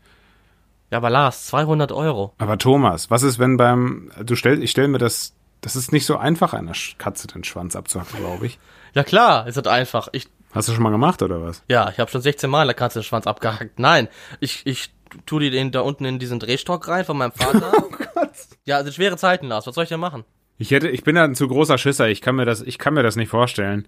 Ja, 0.93 0.97
aber 0.97 1.09
Lars, 1.09 1.47
200 1.47 1.91
Euro. 1.91 2.35
Aber 2.37 2.59
Thomas, 2.59 3.09
was 3.09 3.23
ist, 3.23 3.39
wenn 3.39 3.57
beim, 3.57 4.11
du 4.23 4.35
stell, 4.35 4.61
ich 4.61 4.69
stell 4.69 4.87
mir 4.87 4.99
das, 4.99 5.33
das 5.61 5.75
ist 5.75 5.91
nicht 5.91 6.05
so 6.05 6.17
einfach, 6.17 6.53
einer 6.53 6.73
Katze 6.99 7.25
den 7.25 7.43
Schwanz 7.43 7.75
abzuhacken, 7.75 8.19
glaube 8.19 8.45
ich. 8.45 8.59
Ja 8.93 9.03
klar, 9.03 9.47
ist 9.47 9.57
das 9.57 9.65
einfach. 9.65 10.09
Ich, 10.11 10.27
Hast 10.51 10.69
du 10.69 10.73
schon 10.73 10.83
mal 10.83 10.91
gemacht 10.91 11.23
oder 11.23 11.41
was? 11.41 11.63
Ja, 11.67 11.89
ich 11.89 11.97
habe 11.97 12.11
schon 12.11 12.21
16 12.21 12.47
Mal 12.47 12.67
der 12.67 12.75
Katze 12.75 12.99
den 12.99 13.05
Schwanz 13.05 13.25
abgehackt. 13.25 13.79
Nein, 13.79 14.07
ich, 14.39 14.67
ich 14.67 14.93
tu 15.25 15.39
die 15.39 15.49
den 15.49 15.71
da 15.71 15.79
unten 15.79 16.05
in 16.05 16.19
diesen 16.19 16.39
Drehstock 16.39 16.87
rein 16.87 17.05
von 17.05 17.17
meinem 17.17 17.31
Vater. 17.31 17.71
oh 17.77 17.89
Gott. 17.89 18.29
Ja, 18.65 18.83
sind 18.83 18.93
schwere 18.93 19.17
Zeiten, 19.17 19.47
Lars. 19.47 19.65
Was 19.65 19.73
soll 19.73 19.85
ich 19.85 19.89
denn 19.89 19.99
machen? 19.99 20.25
Ich 20.59 20.69
hätte, 20.69 20.89
ich 20.89 21.03
bin 21.03 21.15
da 21.15 21.23
ein 21.23 21.33
zu 21.33 21.47
großer 21.47 21.79
Schisser. 21.79 22.07
Ich 22.09 22.21
kann 22.21 22.35
mir 22.35 22.45
das, 22.45 22.61
ich 22.61 22.77
kann 22.77 22.93
mir 22.93 23.01
das 23.01 23.15
nicht 23.15 23.29
vorstellen. 23.29 23.87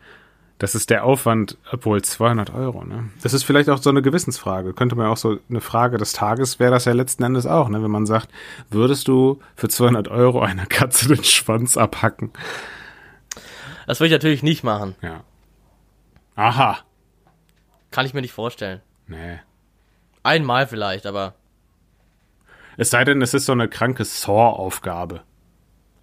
Das 0.58 0.74
ist 0.74 0.90
der 0.90 1.04
Aufwand, 1.04 1.58
obwohl 1.72 2.02
200 2.02 2.54
Euro, 2.54 2.86
ne? 2.86 3.10
Das 3.22 3.34
ist 3.34 3.44
vielleicht 3.44 3.70
auch 3.70 3.78
so 3.78 3.90
eine 3.90 4.02
Gewissensfrage. 4.02 4.74
Könnte 4.74 4.96
man 4.96 5.08
auch 5.08 5.18
so 5.18 5.38
eine 5.50 5.60
Frage 5.60 5.98
des 5.98 6.14
Tages 6.14 6.60
wäre 6.60 6.72
das 6.72 6.86
ja 6.86 6.94
letzten 6.94 7.24
Endes 7.24 7.46
auch, 7.46 7.68
ne? 7.68 7.84
Wenn 7.84 7.92
man 7.92 8.06
sagt, 8.06 8.30
würdest 8.70 9.10
du 9.10 9.40
für 9.58 9.68
200 9.68 10.08
Euro 10.08 10.42
einer 10.42 10.66
Katze 10.66 11.10
den 11.10 11.24
Schwanz 11.24 11.76
abhacken? 11.76 12.32
Das 13.86 14.00
würde 14.00 14.08
ich 14.08 14.14
natürlich 14.14 14.44
nicht 14.44 14.64
machen. 14.64 14.96
Ja. 15.02 15.24
Aha. 16.36 16.78
Kann 17.92 18.06
ich 18.06 18.14
mir 18.14 18.22
nicht 18.22 18.34
vorstellen. 18.34 18.82
Nee. 19.08 19.40
Einmal 20.24 20.68
vielleicht, 20.68 21.06
aber 21.06 21.36
Es 22.78 22.90
sei 22.90 23.04
denn, 23.04 23.22
es 23.22 23.34
ist 23.34 23.46
so 23.46 23.52
eine 23.52 23.68
kranke 23.70 24.04
Saw-Aufgabe. 24.06 25.22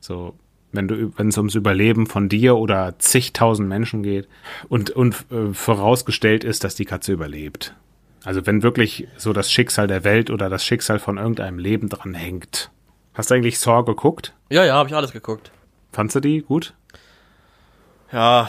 So, 0.01 0.35
wenn 0.73 0.89
du, 0.89 1.13
wenn 1.19 1.29
es 1.29 1.37
ums 1.39 1.55
Überleben 1.55 2.07
von 2.07 2.29
dir 2.29 2.57
oder 2.57 2.99
zigtausend 2.99 3.69
Menschen 3.69 4.03
geht 4.03 4.29
und, 4.69 4.91
und 4.91 5.15
äh, 5.31 5.53
vorausgestellt 5.53 6.45
ist, 6.45 6.65
dass 6.65 6.75
die 6.75 6.85
Katze 6.85 7.13
überlebt. 7.13 7.75
Also 8.25 8.47
wenn 8.47 8.63
wirklich 8.63 9.09
so 9.17 9.33
das 9.33 9.51
Schicksal 9.51 9.87
der 9.87 10.05
Welt 10.05 10.31
oder 10.31 10.49
das 10.49 10.65
Schicksal 10.65 10.99
von 10.99 11.19
irgendeinem 11.19 11.59
Leben 11.59 11.89
dran 11.89 12.15
hängt. 12.15 12.71
Hast 13.15 13.31
du 13.31 13.35
eigentlich 13.35 13.59
Saw 13.59 13.83
geguckt? 13.85 14.33
ja, 14.51 14.65
ja, 14.65 14.75
habe 14.75 14.89
ich 14.89 14.95
alles 14.95 15.13
geguckt. 15.13 15.51
Fandst 15.93 16.17
du 16.17 16.21
die 16.21 16.41
gut? 16.43 16.75
Ja, 18.13 18.49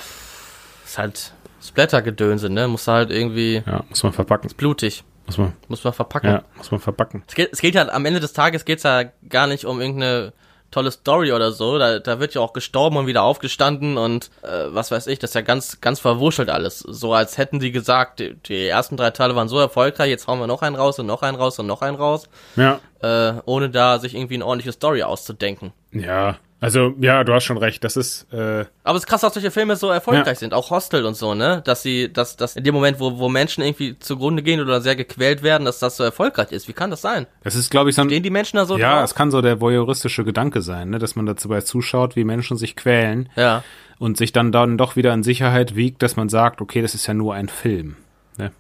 ist 0.86 0.98
halt 0.98 1.34
Splatter-Gedönse, 1.62 2.50
ne? 2.50 2.68
Muss 2.68 2.88
halt 2.88 3.10
irgendwie 3.12 3.64
Ja, 3.66 3.84
muss 3.90 4.04
man 4.04 4.14
verpacken. 4.14 4.50
blutig. 4.58 5.04
Muss 5.26 5.38
man, 5.38 5.54
Muss 5.70 5.84
man 5.86 5.94
verpacken. 5.94 6.30
ja, 6.30 6.44
muss 6.58 6.70
man 6.72 6.82
verpacken. 6.82 7.24
Es, 7.28 7.36
geht, 7.36 7.50
es 7.54 7.62
geht 7.62 7.78
halt, 7.78 7.90
am 7.90 8.06
Ende 8.06 8.20
des 8.20 8.34
Tages 8.34 8.66
geht's 8.66 8.84
ja 8.84 9.04
gar 9.30 9.48
nicht 9.48 9.64
um 9.66 9.80
irgendeine 9.80 10.34
tolle 10.74 10.92
Story 10.92 11.32
oder 11.32 11.52
so. 11.52 11.78
Da, 11.78 12.00
da 12.00 12.20
wird 12.20 12.34
ja 12.34 12.42
auch 12.42 12.54
gestorben 12.54 12.98
und 12.98 13.08
wieder 13.08 13.24
aufgestanden 13.24 13.98
und 13.98 14.30
äh, 14.42 14.48
was 14.70 14.92
weiß 14.92 15.08
ich, 15.08 15.20
das 15.20 15.32
ist 15.32 15.36
ja 15.36 15.42
ganz, 15.42 15.80
ganz 15.82 16.00
verwurschtelt 16.00 16.50
alles. 16.50 16.80
So 16.80 17.14
als 17.14 17.38
hätten 17.38 17.60
die 17.60 17.72
gesagt, 17.72 18.20
die, 18.20 18.36
die 18.36 18.68
ersten 18.68 18.98
drei 18.98 19.12
Teile 19.12 19.36
waren 19.36 19.48
so 19.48 19.60
erfolgreich, 19.60 20.10
jetzt 20.10 20.28
hauen 20.28 20.40
wir 20.40 20.48
noch 20.48 20.62
einen 20.62 20.76
raus 20.76 21.00
und 21.00 21.06
noch 21.06 21.22
einen 21.22 21.38
raus 21.38 21.60
und 21.60 21.68
noch 21.68 21.82
einen 21.82 21.96
raus, 21.98 22.28
Ja, 22.56 22.80
äh, 23.02 23.34
ohne 23.46 23.70
da 23.70 24.00
sich 24.00 24.16
irgendwie 24.16 24.36
eine 24.36 24.46
ordentliche 24.46 24.72
Story 24.74 25.04
auszudenken. 25.04 25.74
ja. 25.92 26.38
Also, 26.64 26.94
ja, 27.02 27.24
du 27.26 27.34
hast 27.34 27.44
schon 27.44 27.58
recht. 27.58 27.84
Das 27.84 27.98
ist, 27.98 28.26
äh, 28.32 28.66
Aber 28.86 28.96
es 28.98 29.04
ist 29.04 29.08
krass, 29.08 29.20
dass 29.22 29.34
solche 29.34 29.52
Filme 29.52 29.76
so 29.76 29.90
erfolgreich 29.90 30.26
Ja. 30.28 30.36
sind, 30.36 30.54
auch 30.54 30.70
Hostel 30.72 31.06
und 31.06 31.16
so, 31.16 31.34
ne? 31.36 31.62
Dass 31.66 31.84
sie, 31.84 32.12
dass, 32.12 32.38
dass 32.38 32.56
in 32.56 32.64
dem 32.64 32.74
Moment, 32.74 33.00
wo, 33.02 33.18
wo 33.18 33.28
Menschen 33.28 33.64
irgendwie 33.64 34.00
zugrunde 34.00 34.42
gehen 34.44 34.62
oder 34.62 34.80
sehr 34.80 34.96
gequält 34.96 35.44
werden, 35.44 35.66
dass 35.66 35.80
das 35.80 35.98
so 35.98 36.04
erfolgreich 36.04 36.52
ist. 36.54 36.68
Wie 36.70 36.74
kann 36.74 36.90
das 36.90 37.02
sein? 37.02 37.28
das 37.44 37.56
ist, 37.56 37.70
glaube 37.70 37.90
ich, 37.90 37.96
so 37.98 38.02
ein, 38.04 38.08
Gehen 38.08 38.24
die 38.24 38.30
Menschen 38.30 38.56
da 38.58 38.66
so 38.66 38.78
Ja, 38.78 38.96
drauf? 38.96 39.04
es 39.04 39.16
kann 39.16 39.30
so 39.30 39.42
der 39.42 39.60
voyeuristische 39.60 40.24
Gedanke 40.24 40.62
sein, 40.62 40.90
ne? 40.92 41.00
dass 41.00 41.16
man 41.18 41.26
dazu 41.26 41.50
bei 41.50 41.60
zuschaut, 41.60 42.16
wie 42.16 42.24
Menschen 42.24 42.56
sich 42.56 42.78
quälen 42.78 43.28
Ja. 43.36 43.64
und 44.00 44.16
sich 44.16 44.32
dann 44.32 44.54
dann 44.54 44.78
doch 44.78 44.96
wieder 44.96 45.14
in 45.14 45.22
Sicherheit 45.24 45.76
wiegt, 45.76 46.02
dass 46.02 46.16
man 46.16 46.30
sagt, 46.30 46.62
okay, 46.62 46.82
das 46.82 46.96
ist 46.96 47.06
ja 47.08 47.14
nur 47.14 47.34
ein 47.34 47.50
Film. 47.50 47.98
Ne? 48.38 48.54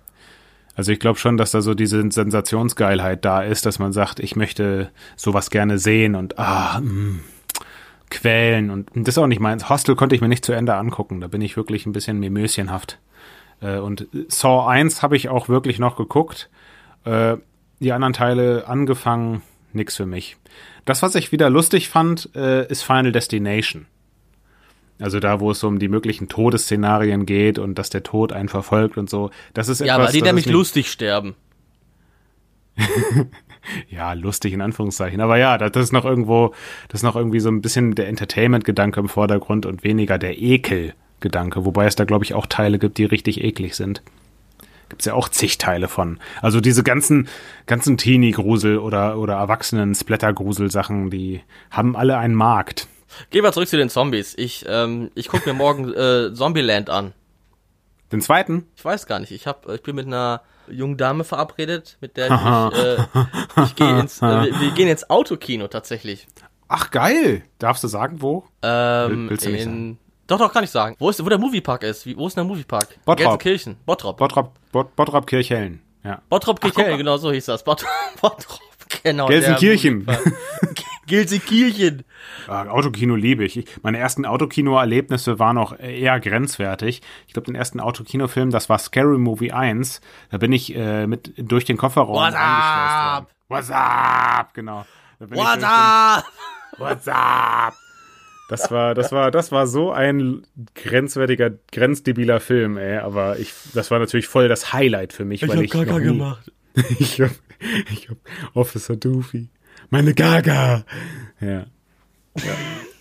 Also 0.76 0.92
ich 0.92 1.00
glaube 1.00 1.20
schon, 1.20 1.38
dass 1.38 1.52
da 1.52 1.62
so 1.62 1.74
diese 1.74 2.04
Sensationsgeilheit 2.12 3.24
da 3.24 3.42
ist, 3.44 3.66
dass 3.66 3.80
man 3.80 3.94
sagt, 3.94 4.20
ich 4.20 4.36
möchte 4.36 4.90
sowas 5.16 5.50
gerne 5.50 5.78
sehen 5.78 6.16
und 6.16 6.38
ah, 6.40 6.80
mh, 6.82 7.20
quälen 8.13 8.70
und 8.70 8.89
das 8.96 9.15
ist 9.15 9.17
auch 9.17 9.27
nicht 9.27 9.41
meins. 9.41 9.70
Hostel 9.70 9.96
konnte 9.96 10.15
ich 10.15 10.22
mir 10.22 10.29
nicht 10.29 10.46
zu 10.46 10.53
Ende 10.53 10.75
angucken, 10.75 11.20
da 11.22 11.27
bin 11.27 11.41
ich 11.41 11.58
wirklich 11.58 11.86
ein 11.86 11.91
bisschen 11.93 12.20
mimöschenhaft. 12.20 13.00
Äh, 13.62 13.77
Und 13.77 14.08
Saw 14.29 14.67
1 14.67 15.01
habe 15.01 15.15
ich 15.15 15.29
auch 15.29 15.50
wirklich 15.50 15.79
noch 15.79 15.96
geguckt. 15.98 16.50
Äh, 17.05 17.38
Die 17.79 17.91
anderen 17.91 18.13
Teile 18.13 18.67
angefangen, 18.67 19.41
nix 19.74 19.98
für 19.98 20.05
mich. 20.05 20.38
Das, 20.86 21.01
was 21.01 21.15
ich 21.15 21.32
wieder 21.32 21.50
lustig 21.50 21.89
fand, 21.89 22.29
äh, 22.36 22.65
ist 22.67 22.84
Final 22.84 23.12
Destination. 23.12 23.86
Also 25.00 25.20
da, 25.20 25.39
wo 25.39 25.51
es 25.51 25.63
um 25.63 25.79
die 25.79 25.88
möglichen 25.89 26.29
Todesszenarien 26.29 27.25
geht 27.25 27.58
und 27.60 27.77
dass 27.79 27.89
der 27.89 28.03
Tod 28.03 28.32
einen 28.32 28.48
verfolgt 28.48 28.98
und 28.98 29.10
so. 29.10 29.32
Das 29.53 29.67
ist 29.67 29.79
Ja, 29.82 29.96
etwas, 29.96 30.08
weil 30.08 30.13
die 30.13 30.22
nämlich 30.22 30.46
lustig 30.46 30.89
sterben. 30.91 31.36
Ja, 33.89 34.13
lustig 34.13 34.53
in 34.53 34.62
Anführungszeichen. 34.62 35.22
Aber 35.22 35.38
ja, 35.38 35.58
das 35.58 35.84
ist 35.84 35.91
noch 35.93 36.05
irgendwo, 36.05 36.53
das 36.89 37.00
ist 37.00 37.03
noch 37.03 37.15
irgendwie 37.15 37.39
so 37.39 37.50
ein 37.50 37.62
bisschen 37.62 37.96
der 37.96 38.08
Entertainment-Gedanke 38.08 39.00
im 39.00 39.10
Vordergrund 39.10 39.65
und 39.65 39.84
weniger 39.84 40.17
der 40.17 40.41
Ekel-Gedanke. 40.41 41.65
Wobei 41.65 41.86
es 41.86 41.96
da, 41.96 42.03
glaube 42.03 42.25
ich, 42.25 42.34
auch 42.34 42.46
Teile 42.46 42.79
gibt, 42.79 42.98
die 42.98 43.05
richtig 43.05 43.43
eklig 43.43 43.75
sind. 43.75 44.01
Gibt's 44.89 45.05
ja 45.05 45.13
auch 45.13 45.29
zig 45.29 45.58
Teile 45.58 45.88
von. 45.88 46.20
Also 46.41 46.60
diese 46.60 46.84
ganzen, 46.84 47.27
ganzen 47.65 47.98
Teenie-Grusel 47.98 48.77
oder, 48.77 49.17
oder 49.17 49.36
Erwachsenen-Splatter-Grusel-Sachen, 49.36 51.10
die 51.10 51.41
haben 51.72 51.96
alle 51.96 52.17
einen 52.17 52.36
Markt. 52.36 52.88
Gehen 53.29 53.43
wir 53.43 53.51
zurück 53.51 53.67
zu 53.67 53.77
den 53.77 53.89
Zombies. 53.89 54.34
Ich, 54.38 54.65
ähm, 54.67 55.10
ich 55.15 55.29
guck 55.29 55.46
mir 55.46 55.53
morgen 55.53 55.93
äh, 55.93 56.34
Zombieland 56.34 56.89
an. 56.89 57.13
Den 58.12 58.22
zweiten? 58.22 58.67
Ich 58.75 58.86
weiß 58.86 59.08
gar 59.08 59.20
nicht. 59.20 59.32
Ich 59.32 59.48
hab, 59.48 59.67
ich 59.70 59.82
bin 59.82 59.96
mit 59.96 60.05
einer 60.05 60.41
jungen 60.70 60.98
Dame 60.98 61.24
verabredet, 61.24 61.98
mit 62.01 62.17
der 62.17 62.27
ich, 62.27 62.77
äh, 62.77 63.63
ich 63.63 63.75
gehe 63.75 64.00
ins, 64.00 64.22
äh, 64.22 64.25
wir, 64.25 64.62
wir 64.62 64.72
gehen 64.72 64.88
ins 64.88 65.10
Autokino 65.10 65.67
tatsächlich. 65.67 66.27
Ach, 66.67 66.89
geil. 66.91 67.43
Darfst 67.60 67.84
du 67.84 67.88
sagen, 67.88 68.22
wo? 68.22 68.46
Ähm, 68.62 69.29
Willst 69.29 69.46
du 69.46 69.51
nicht 69.51 69.65
in, 69.65 69.98
Doch, 70.27 70.39
doch, 70.39 70.51
kann 70.51 70.63
ich 70.63 70.72
sagen. 70.72 70.96
Wo 70.98 71.10
ist, 71.10 71.24
wo 71.24 71.29
der 71.29 71.38
Moviepark 71.38 71.84
ist? 71.84 72.05
Wie, 72.05 72.17
wo 72.17 72.27
ist 72.27 72.36
der 72.36 72.43
Moviepark? 72.43 72.88
Bottrop. 73.05 73.17
Gelsenkirchen. 73.17 73.77
Bottrop. 73.86 74.17
Bottrop, 74.17 74.53
Bot, 74.72 74.96
Bottrop 74.96 75.27
Kirchhellen. 75.27 75.82
Ja. 76.03 76.22
Bottrop 76.29 76.60
Kirchhellen, 76.60 76.98
genau 76.98 77.17
so 77.17 77.32
hieß 77.32 77.46
das. 77.46 77.63
Bottrop, 77.65 77.89
Bottrop 78.22 78.73
genau. 79.04 79.28
Gelsenkirchen. 79.28 80.08
Gelsenkirchen. 81.08 82.04
Ah, 82.48 82.66
Autokino 82.68 83.16
liebe 83.16 83.44
ich. 83.44 83.58
ich. 83.58 83.66
Meine 83.82 83.98
ersten 83.98 84.26
Autokino-Erlebnisse 84.26 85.38
waren 85.38 85.58
auch 85.58 85.78
eher 85.78 86.20
grenzwertig. 86.20 87.02
Ich 87.28 87.34
glaube, 87.34 87.46
den 87.46 87.56
ersten 87.56 87.80
Autokinofilm, 87.80 88.52
das 88.52 88.70
war 88.70 88.80
Scary 88.80 89.18
Movie 89.18 89.52
1. 89.52 90.00
Da 90.32 90.38
bin 90.38 90.54
ich 90.54 90.76
äh, 90.76 91.08
mit 91.08 91.34
durch 91.38 91.66
den 91.66 91.78
Kofferraum 91.78 92.16
What's 92.16 92.36
up? 92.38 93.30
What's 93.50 93.70
up? 93.70 94.54
Genau. 94.54 94.86
Ich 95.20 95.30
What's 95.32 95.64
up? 95.64 96.24
Den, 96.24 96.86
What's 96.86 97.08
up? 97.08 97.74
Das 98.50 98.70
war, 98.72 98.94
das 98.94 99.12
war, 99.12 99.32
das 99.32 99.52
war 99.52 99.68
so 99.68 99.92
ein 99.92 100.46
grenzwertiger, 100.76 101.52
grenzdebiler 101.72 102.40
Film, 102.40 102.78
ey. 102.78 102.98
Aber 102.98 103.40
ich, 103.40 103.54
das 103.74 103.90
war 103.90 104.00
natürlich 104.00 104.28
voll 104.28 104.48
das 104.48 104.74
Highlight 104.74 105.14
für 105.14 105.26
mich, 105.26 105.48
weil 105.48 105.64
ich 105.64 105.74
noch 105.74 106.00
nie, 106.00 106.24
ich 107.00 107.22
hab, 107.22 107.32
ich 107.91 108.10
hab 108.10 108.17
Officer 108.53 108.96
Doofy. 108.96 109.50
Meine 109.89 110.13
Gaga. 110.13 110.86
Ja. 111.39 111.65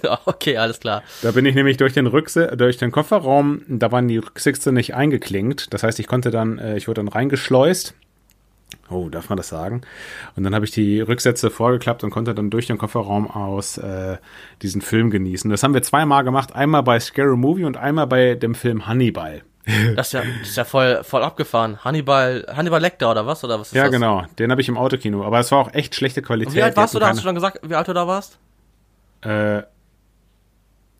Ja, 0.02 0.20
okay, 0.26 0.56
alles 0.56 0.80
klar. 0.80 1.02
Da 1.22 1.30
bin 1.30 1.46
ich 1.46 1.54
nämlich 1.54 1.76
durch 1.76 1.94
den 1.94 2.06
Rückse 2.06 2.54
durch 2.56 2.76
den 2.76 2.90
Kofferraum, 2.90 3.62
da 3.68 3.90
waren 3.92 4.08
die 4.08 4.18
Rücksitze 4.18 4.72
nicht 4.72 4.94
eingeklinkt. 4.94 5.72
Das 5.72 5.82
heißt, 5.82 5.98
ich 6.00 6.06
konnte 6.06 6.30
dann, 6.30 6.58
äh, 6.58 6.76
ich 6.76 6.88
wurde 6.88 7.00
dann 7.00 7.08
reingeschleust. 7.08 7.94
Oh, 8.90 9.08
darf 9.08 9.28
man 9.28 9.36
das 9.36 9.48
sagen? 9.48 9.82
Und 10.34 10.44
dann 10.44 10.54
habe 10.54 10.64
ich 10.64 10.70
die 10.70 11.00
Rücksätze 11.00 11.50
vorgeklappt 11.50 12.04
und 12.04 12.10
konnte 12.10 12.34
dann 12.34 12.50
durch 12.50 12.66
den 12.66 12.78
Kofferraum 12.78 13.30
aus 13.30 13.78
äh, 13.78 14.16
diesen 14.60 14.80
Film 14.80 15.10
genießen. 15.10 15.50
Das 15.50 15.62
haben 15.62 15.74
wir 15.74 15.82
zweimal 15.82 16.24
gemacht, 16.24 16.54
einmal 16.54 16.82
bei 16.82 16.98
Scary 16.98 17.36
Movie 17.36 17.64
und 17.64 17.76
einmal 17.76 18.06
bei 18.06 18.34
dem 18.34 18.54
Film 18.54 18.86
Hannibal. 18.86 19.42
Das 19.94 20.08
ist 20.08 20.12
ja, 20.12 20.22
das 20.40 20.48
ist 20.48 20.56
ja 20.56 20.64
voll, 20.64 21.04
voll 21.04 21.22
abgefahren. 21.22 21.84
Hannibal, 21.84 22.44
Hannibal 22.52 22.80
Lecter 22.80 23.10
oder 23.10 23.26
was? 23.26 23.44
Oder 23.44 23.60
was 23.60 23.68
ist 23.68 23.74
Ja, 23.74 23.84
das? 23.84 23.92
genau. 23.92 24.24
Den 24.38 24.50
habe 24.50 24.60
ich 24.60 24.68
im 24.68 24.76
Autokino. 24.76 25.24
Aber 25.24 25.38
es 25.38 25.52
war 25.52 25.58
auch 25.60 25.72
echt 25.72 25.94
schlechte 25.94 26.20
Qualität. 26.20 26.54
Wie 26.54 26.62
alt 26.62 26.76
warst 26.76 26.94
du 26.94 26.98
da? 26.98 27.08
Hast 27.08 27.18
du 27.18 27.22
schon 27.22 27.34
gesagt, 27.36 27.60
wie 27.62 27.74
alt 27.76 27.86
du 27.86 27.92
da 27.92 28.06
warst? 28.08 28.38
Äh, 29.20 29.62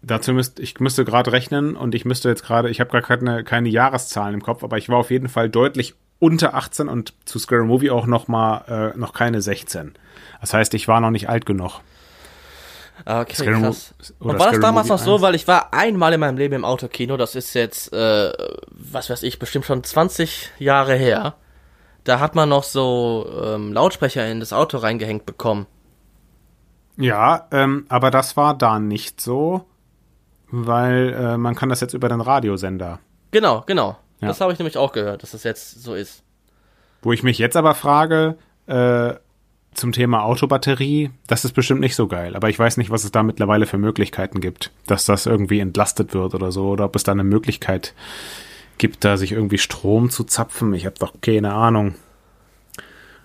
dazu 0.03 0.33
müsst 0.33 0.61
ich 0.61 0.79
müsste 0.81 1.05
gerade 1.05 1.33
rechnen 1.33 1.75
und 1.77 1.95
ich 1.95 2.05
müsste 2.05 2.29
jetzt 2.29 2.45
gerade, 2.45 2.71
ich 2.71 2.81
habe 2.81 2.91
gerade 2.91 3.07
keine, 3.07 3.45
keine 3.45 3.69
Jahreszahlen 3.69 4.35
im 4.35 4.43
Kopf, 4.43 4.63
aber 4.63 4.79
ich 4.79 4.89
war 4.89 4.99
auf 4.99 5.11
jeden 5.11 5.29
Fall 5.29 5.49
deutlich 5.51 5.95
unter 6.21 6.55
18 6.55 6.89
und 6.89 7.15
zu 7.25 7.41
Scary 7.41 7.65
Movie 7.65 7.91
auch 7.91 8.07
noch 8.07 8.29
mal 8.29 8.93
äh, 8.95 8.99
noch 8.99 9.13
keine 9.13 9.43
16. 9.43 9.95
Das 10.41 10.55
heißt, 10.55 10.75
ich 10.75 10.87
war 10.87 11.01
noch 11.01 11.11
nicht 11.11 11.29
alt 11.29 11.47
genug. 11.47 11.81
Ah, 13.05 13.23
Okay, 13.23 13.35
Scary 13.35 13.61
krass. 13.61 13.95
Und 14.19 14.39
war 14.39 14.51
das 14.51 14.61
damals 14.61 14.89
Movie 14.89 14.99
noch 15.01 15.05
so, 15.05 15.15
1? 15.15 15.23
weil 15.23 15.35
ich 15.35 15.49
war 15.49 15.73
einmal 15.73 16.13
in 16.13 16.21
meinem 16.21 16.37
Leben 16.37 16.55
im 16.55 16.65
Autokino, 16.65 17.17
das 17.17 17.35
ist 17.35 17.55
jetzt, 17.55 17.93
äh, 17.93 18.33
was 18.71 19.11
weiß 19.11 19.23
ich, 19.23 19.39
bestimmt 19.39 19.65
schon 19.65 19.83
20 19.83 20.51
Jahre 20.59 20.95
her. 20.95 21.35
Da 22.05 22.21
hat 22.21 22.35
man 22.35 22.49
noch 22.49 22.65
so 22.65 23.27
ähm, 23.45 23.73
Lautsprecher 23.73 24.27
in 24.29 24.41
das 24.41 24.53
Auto 24.53 24.79
reingehängt 24.79 25.27
bekommen. 25.27 25.67
Ja, 26.97 27.47
ähm, 27.51 27.87
aber 27.89 28.11
das 28.11 28.37
war 28.37 28.57
da 28.57 28.79
nicht 28.79 29.21
so, 29.21 29.65
weil 30.51 31.15
äh, 31.15 31.37
man 31.39 31.55
kann 31.55 31.69
das 31.69 31.81
jetzt 31.81 31.95
über 31.95 32.09
den 32.09 32.21
Radiosender. 32.21 32.99
Genau, 33.31 33.63
genau. 33.67 33.97
Ja. 34.21 34.29
Das 34.29 34.41
habe 34.41 34.53
ich 34.53 34.59
nämlich 34.59 34.77
auch 34.77 34.93
gehört, 34.93 35.23
dass 35.23 35.33
das 35.33 35.45
jetzt 35.45 35.83
so 35.83 35.95
ist. 35.95 36.23
Wo 37.01 37.13
ich 37.13 37.23
mich 37.23 37.39
jetzt 37.39 37.57
aber 37.57 37.75
frage, 37.75 38.37
äh, 38.67 39.15
zum 39.75 39.93
Thema 39.93 40.25
Autobatterie, 40.25 41.11
das 41.27 41.45
ist 41.45 41.53
bestimmt 41.53 41.81
nicht 41.81 41.95
so 41.95 42.07
geil. 42.07 42.37
Aber 42.37 42.49
ich 42.49 42.59
weiß 42.59 42.77
nicht, 42.77 42.91
was 42.91 43.05
es 43.05 43.13
da 43.13 43.23
mittlerweile 43.23 43.67
für 43.67 43.79
Möglichkeiten 43.79 44.41
gibt, 44.41 44.71
dass 44.87 45.05
das 45.05 45.27
irgendwie 45.27 45.61
entlastet 45.61 46.15
wird 46.15 46.35
oder 46.35 46.53
so, 46.53 46.71
oder 46.71 46.85
ob 46.85 46.97
es 46.97 47.05
da 47.05 47.13
eine 47.13 47.25
Möglichkeit 47.25 47.95
gibt, 48.79 49.05
da 49.05 49.17
sich 49.17 49.33
irgendwie 49.33 49.59
Strom 49.59 50.11
zu 50.11 50.25
zapfen. 50.25 50.75
Ich 50.75 50.87
habe 50.87 50.97
doch 50.99 51.15
keine 51.21 51.55
Ahnung, 51.55 51.95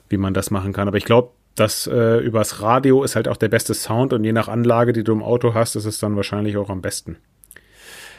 wie 0.09 0.17
man 0.17 0.33
das 0.33 0.51
machen 0.51 0.73
kann. 0.73 0.87
Aber 0.87 0.97
ich 0.97 1.05
glaube, 1.05 1.31
das 1.55 1.87
äh, 1.87 2.17
übers 2.19 2.61
Radio 2.61 3.03
ist 3.03 3.15
halt 3.15 3.27
auch 3.27 3.37
der 3.37 3.49
beste 3.49 3.73
Sound 3.73 4.13
und 4.13 4.23
je 4.23 4.31
nach 4.31 4.47
Anlage, 4.47 4.93
die 4.93 5.03
du 5.03 5.11
im 5.11 5.23
Auto 5.23 5.53
hast, 5.53 5.75
ist 5.75 5.85
es 5.85 5.99
dann 5.99 6.15
wahrscheinlich 6.15 6.57
auch 6.57 6.69
am 6.69 6.81
besten. 6.81 7.17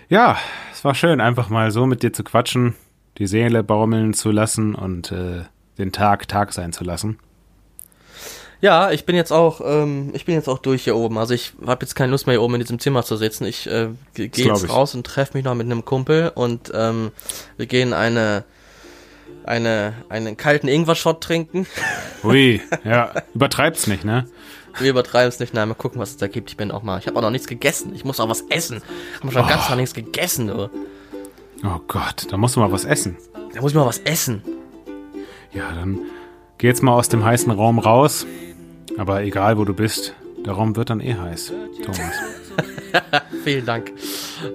Ja, 0.09 0.39
es 0.73 0.85
war 0.85 0.95
schön, 0.95 1.21
einfach 1.21 1.49
mal 1.49 1.71
so 1.71 1.87
mit 1.87 2.03
dir 2.03 2.13
zu 2.13 2.25
quatschen, 2.25 2.75
die 3.19 3.27
Seele 3.27 3.63
baumeln 3.63 4.15
zu 4.15 4.31
lassen 4.31 4.75
und 4.75 5.13
äh, 5.13 5.43
den 5.79 5.93
Tag 5.93 6.29
Tag 6.29 6.53
sein 6.53 6.73
zu 6.73 6.83
lassen. 6.83 7.19
Ja, 8.61 8.91
ich 8.91 9.05
bin 9.07 9.15
jetzt 9.15 9.33
auch, 9.33 9.61
ähm, 9.65 10.11
ich 10.15 10.25
bin 10.25 10.35
jetzt 10.35 10.49
auch 10.49 10.59
durch 10.59 10.85
hier 10.85 10.97
oben. 10.97 11.17
Also 11.19 11.33
ich 11.35 11.53
habe 11.65 11.85
jetzt 11.85 11.95
keine 11.95 12.11
Lust 12.11 12.27
mehr 12.27 12.35
hier 12.35 12.43
oben 12.43 12.55
in 12.55 12.61
diesem 12.61 12.81
Zimmer 12.81 13.05
zu 13.05 13.17
sitzen. 13.17 13.45
Ich 13.45 13.67
äh, 13.69 13.89
gehe 14.15 14.27
jetzt 14.27 14.65
ich. 14.65 14.71
raus 14.71 14.95
und 14.97 15.07
treffe 15.07 15.37
mich 15.37 15.45
noch 15.45 15.55
mit 15.55 15.67
einem 15.67 15.85
Kumpel 15.85 16.33
und 16.35 16.73
ähm, 16.75 17.13
wir 17.57 17.67
gehen 17.67 17.93
eine 17.93 18.45
eine 19.45 19.95
einen 20.09 20.37
kalten 20.37 20.67
Ingwer-Shot 20.69 21.21
trinken. 21.23 21.67
Ui, 22.25 22.61
ja, 22.85 23.13
übertreib's 23.35 23.87
nicht, 23.87 24.05
ne? 24.05 24.27
Wir 24.79 24.91
übertreiben 24.91 25.29
es 25.29 25.39
nicht. 25.41 25.55
Nein, 25.55 25.69
mal 25.69 25.75
gucken, 25.75 26.01
was 26.01 26.11
es 26.11 26.17
da 26.19 26.27
gibt. 26.29 26.51
Ich 26.51 26.57
bin 26.57 26.71
auch 26.71 26.83
mal. 26.83 26.99
Ich 26.99 27.07
habe 27.07 27.17
auch 27.17 27.23
noch 27.23 27.31
nichts 27.31 27.47
gegessen. 27.49 27.95
Ich 27.95 28.05
muss 28.05 28.21
auch 28.21 28.29
was 28.29 28.43
essen. 28.51 28.83
Ich 29.17 29.23
habe 29.23 29.33
schon 29.33 29.45
Oh. 29.45 29.49
ganz 29.49 29.69
lange 29.69 29.81
nichts 29.83 29.95
gegessen. 29.95 30.49
Du. 30.49 30.71
Oh 31.65 31.81
Gott, 31.89 32.27
da 32.31 32.37
musst 32.37 32.57
du 32.57 32.61
mal 32.61 32.71
was 32.71 32.85
essen. 32.85 33.17
Da 33.55 33.61
muss 33.61 33.71
ich 33.73 33.77
mal 33.77 33.87
was 33.87 33.99
essen. 33.99 34.43
Ja, 35.53 35.73
dann 35.75 35.99
geh 36.59 36.67
jetzt 36.69 36.83
mal 36.83 36.93
aus 36.93 37.09
dem 37.09 37.25
heißen 37.25 37.51
Raum 37.51 37.79
raus. 37.79 38.27
Aber 38.97 39.23
egal, 39.23 39.59
wo 39.59 39.65
du 39.65 39.75
bist, 39.75 40.15
der 40.45 40.53
Raum 40.53 40.77
wird 40.77 40.91
dann 40.91 41.01
eh 41.01 41.15
heiß, 41.15 41.53
Thomas. 41.83 42.01
Vielen 43.45 43.67
Dank. 43.67 43.93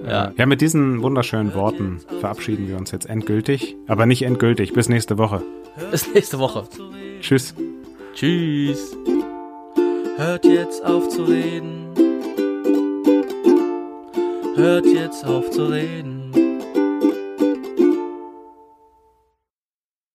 Ja. 0.06 0.32
ja, 0.36 0.46
mit 0.46 0.60
diesen 0.60 1.02
wunderschönen 1.02 1.54
Worten 1.54 2.00
verabschieden 2.20 2.68
wir 2.68 2.76
uns 2.76 2.90
jetzt 2.90 3.08
endgültig. 3.08 3.76
Aber 3.86 4.06
nicht 4.06 4.22
endgültig. 4.22 4.72
Bis 4.72 4.88
nächste 4.88 5.18
Woche. 5.18 5.42
Bis 5.90 6.12
nächste 6.12 6.38
Woche. 6.38 6.64
Tschüss. 7.20 7.54
Tschüss. 8.14 8.96
Hört 10.16 10.44
jetzt 10.44 10.84
auf 10.84 11.08
zu 11.08 11.24
reden. 11.24 11.88
Hört 14.56 14.86
jetzt 14.86 15.24
auf 15.24 15.50
zu 15.50 15.66
reden. 15.66 16.13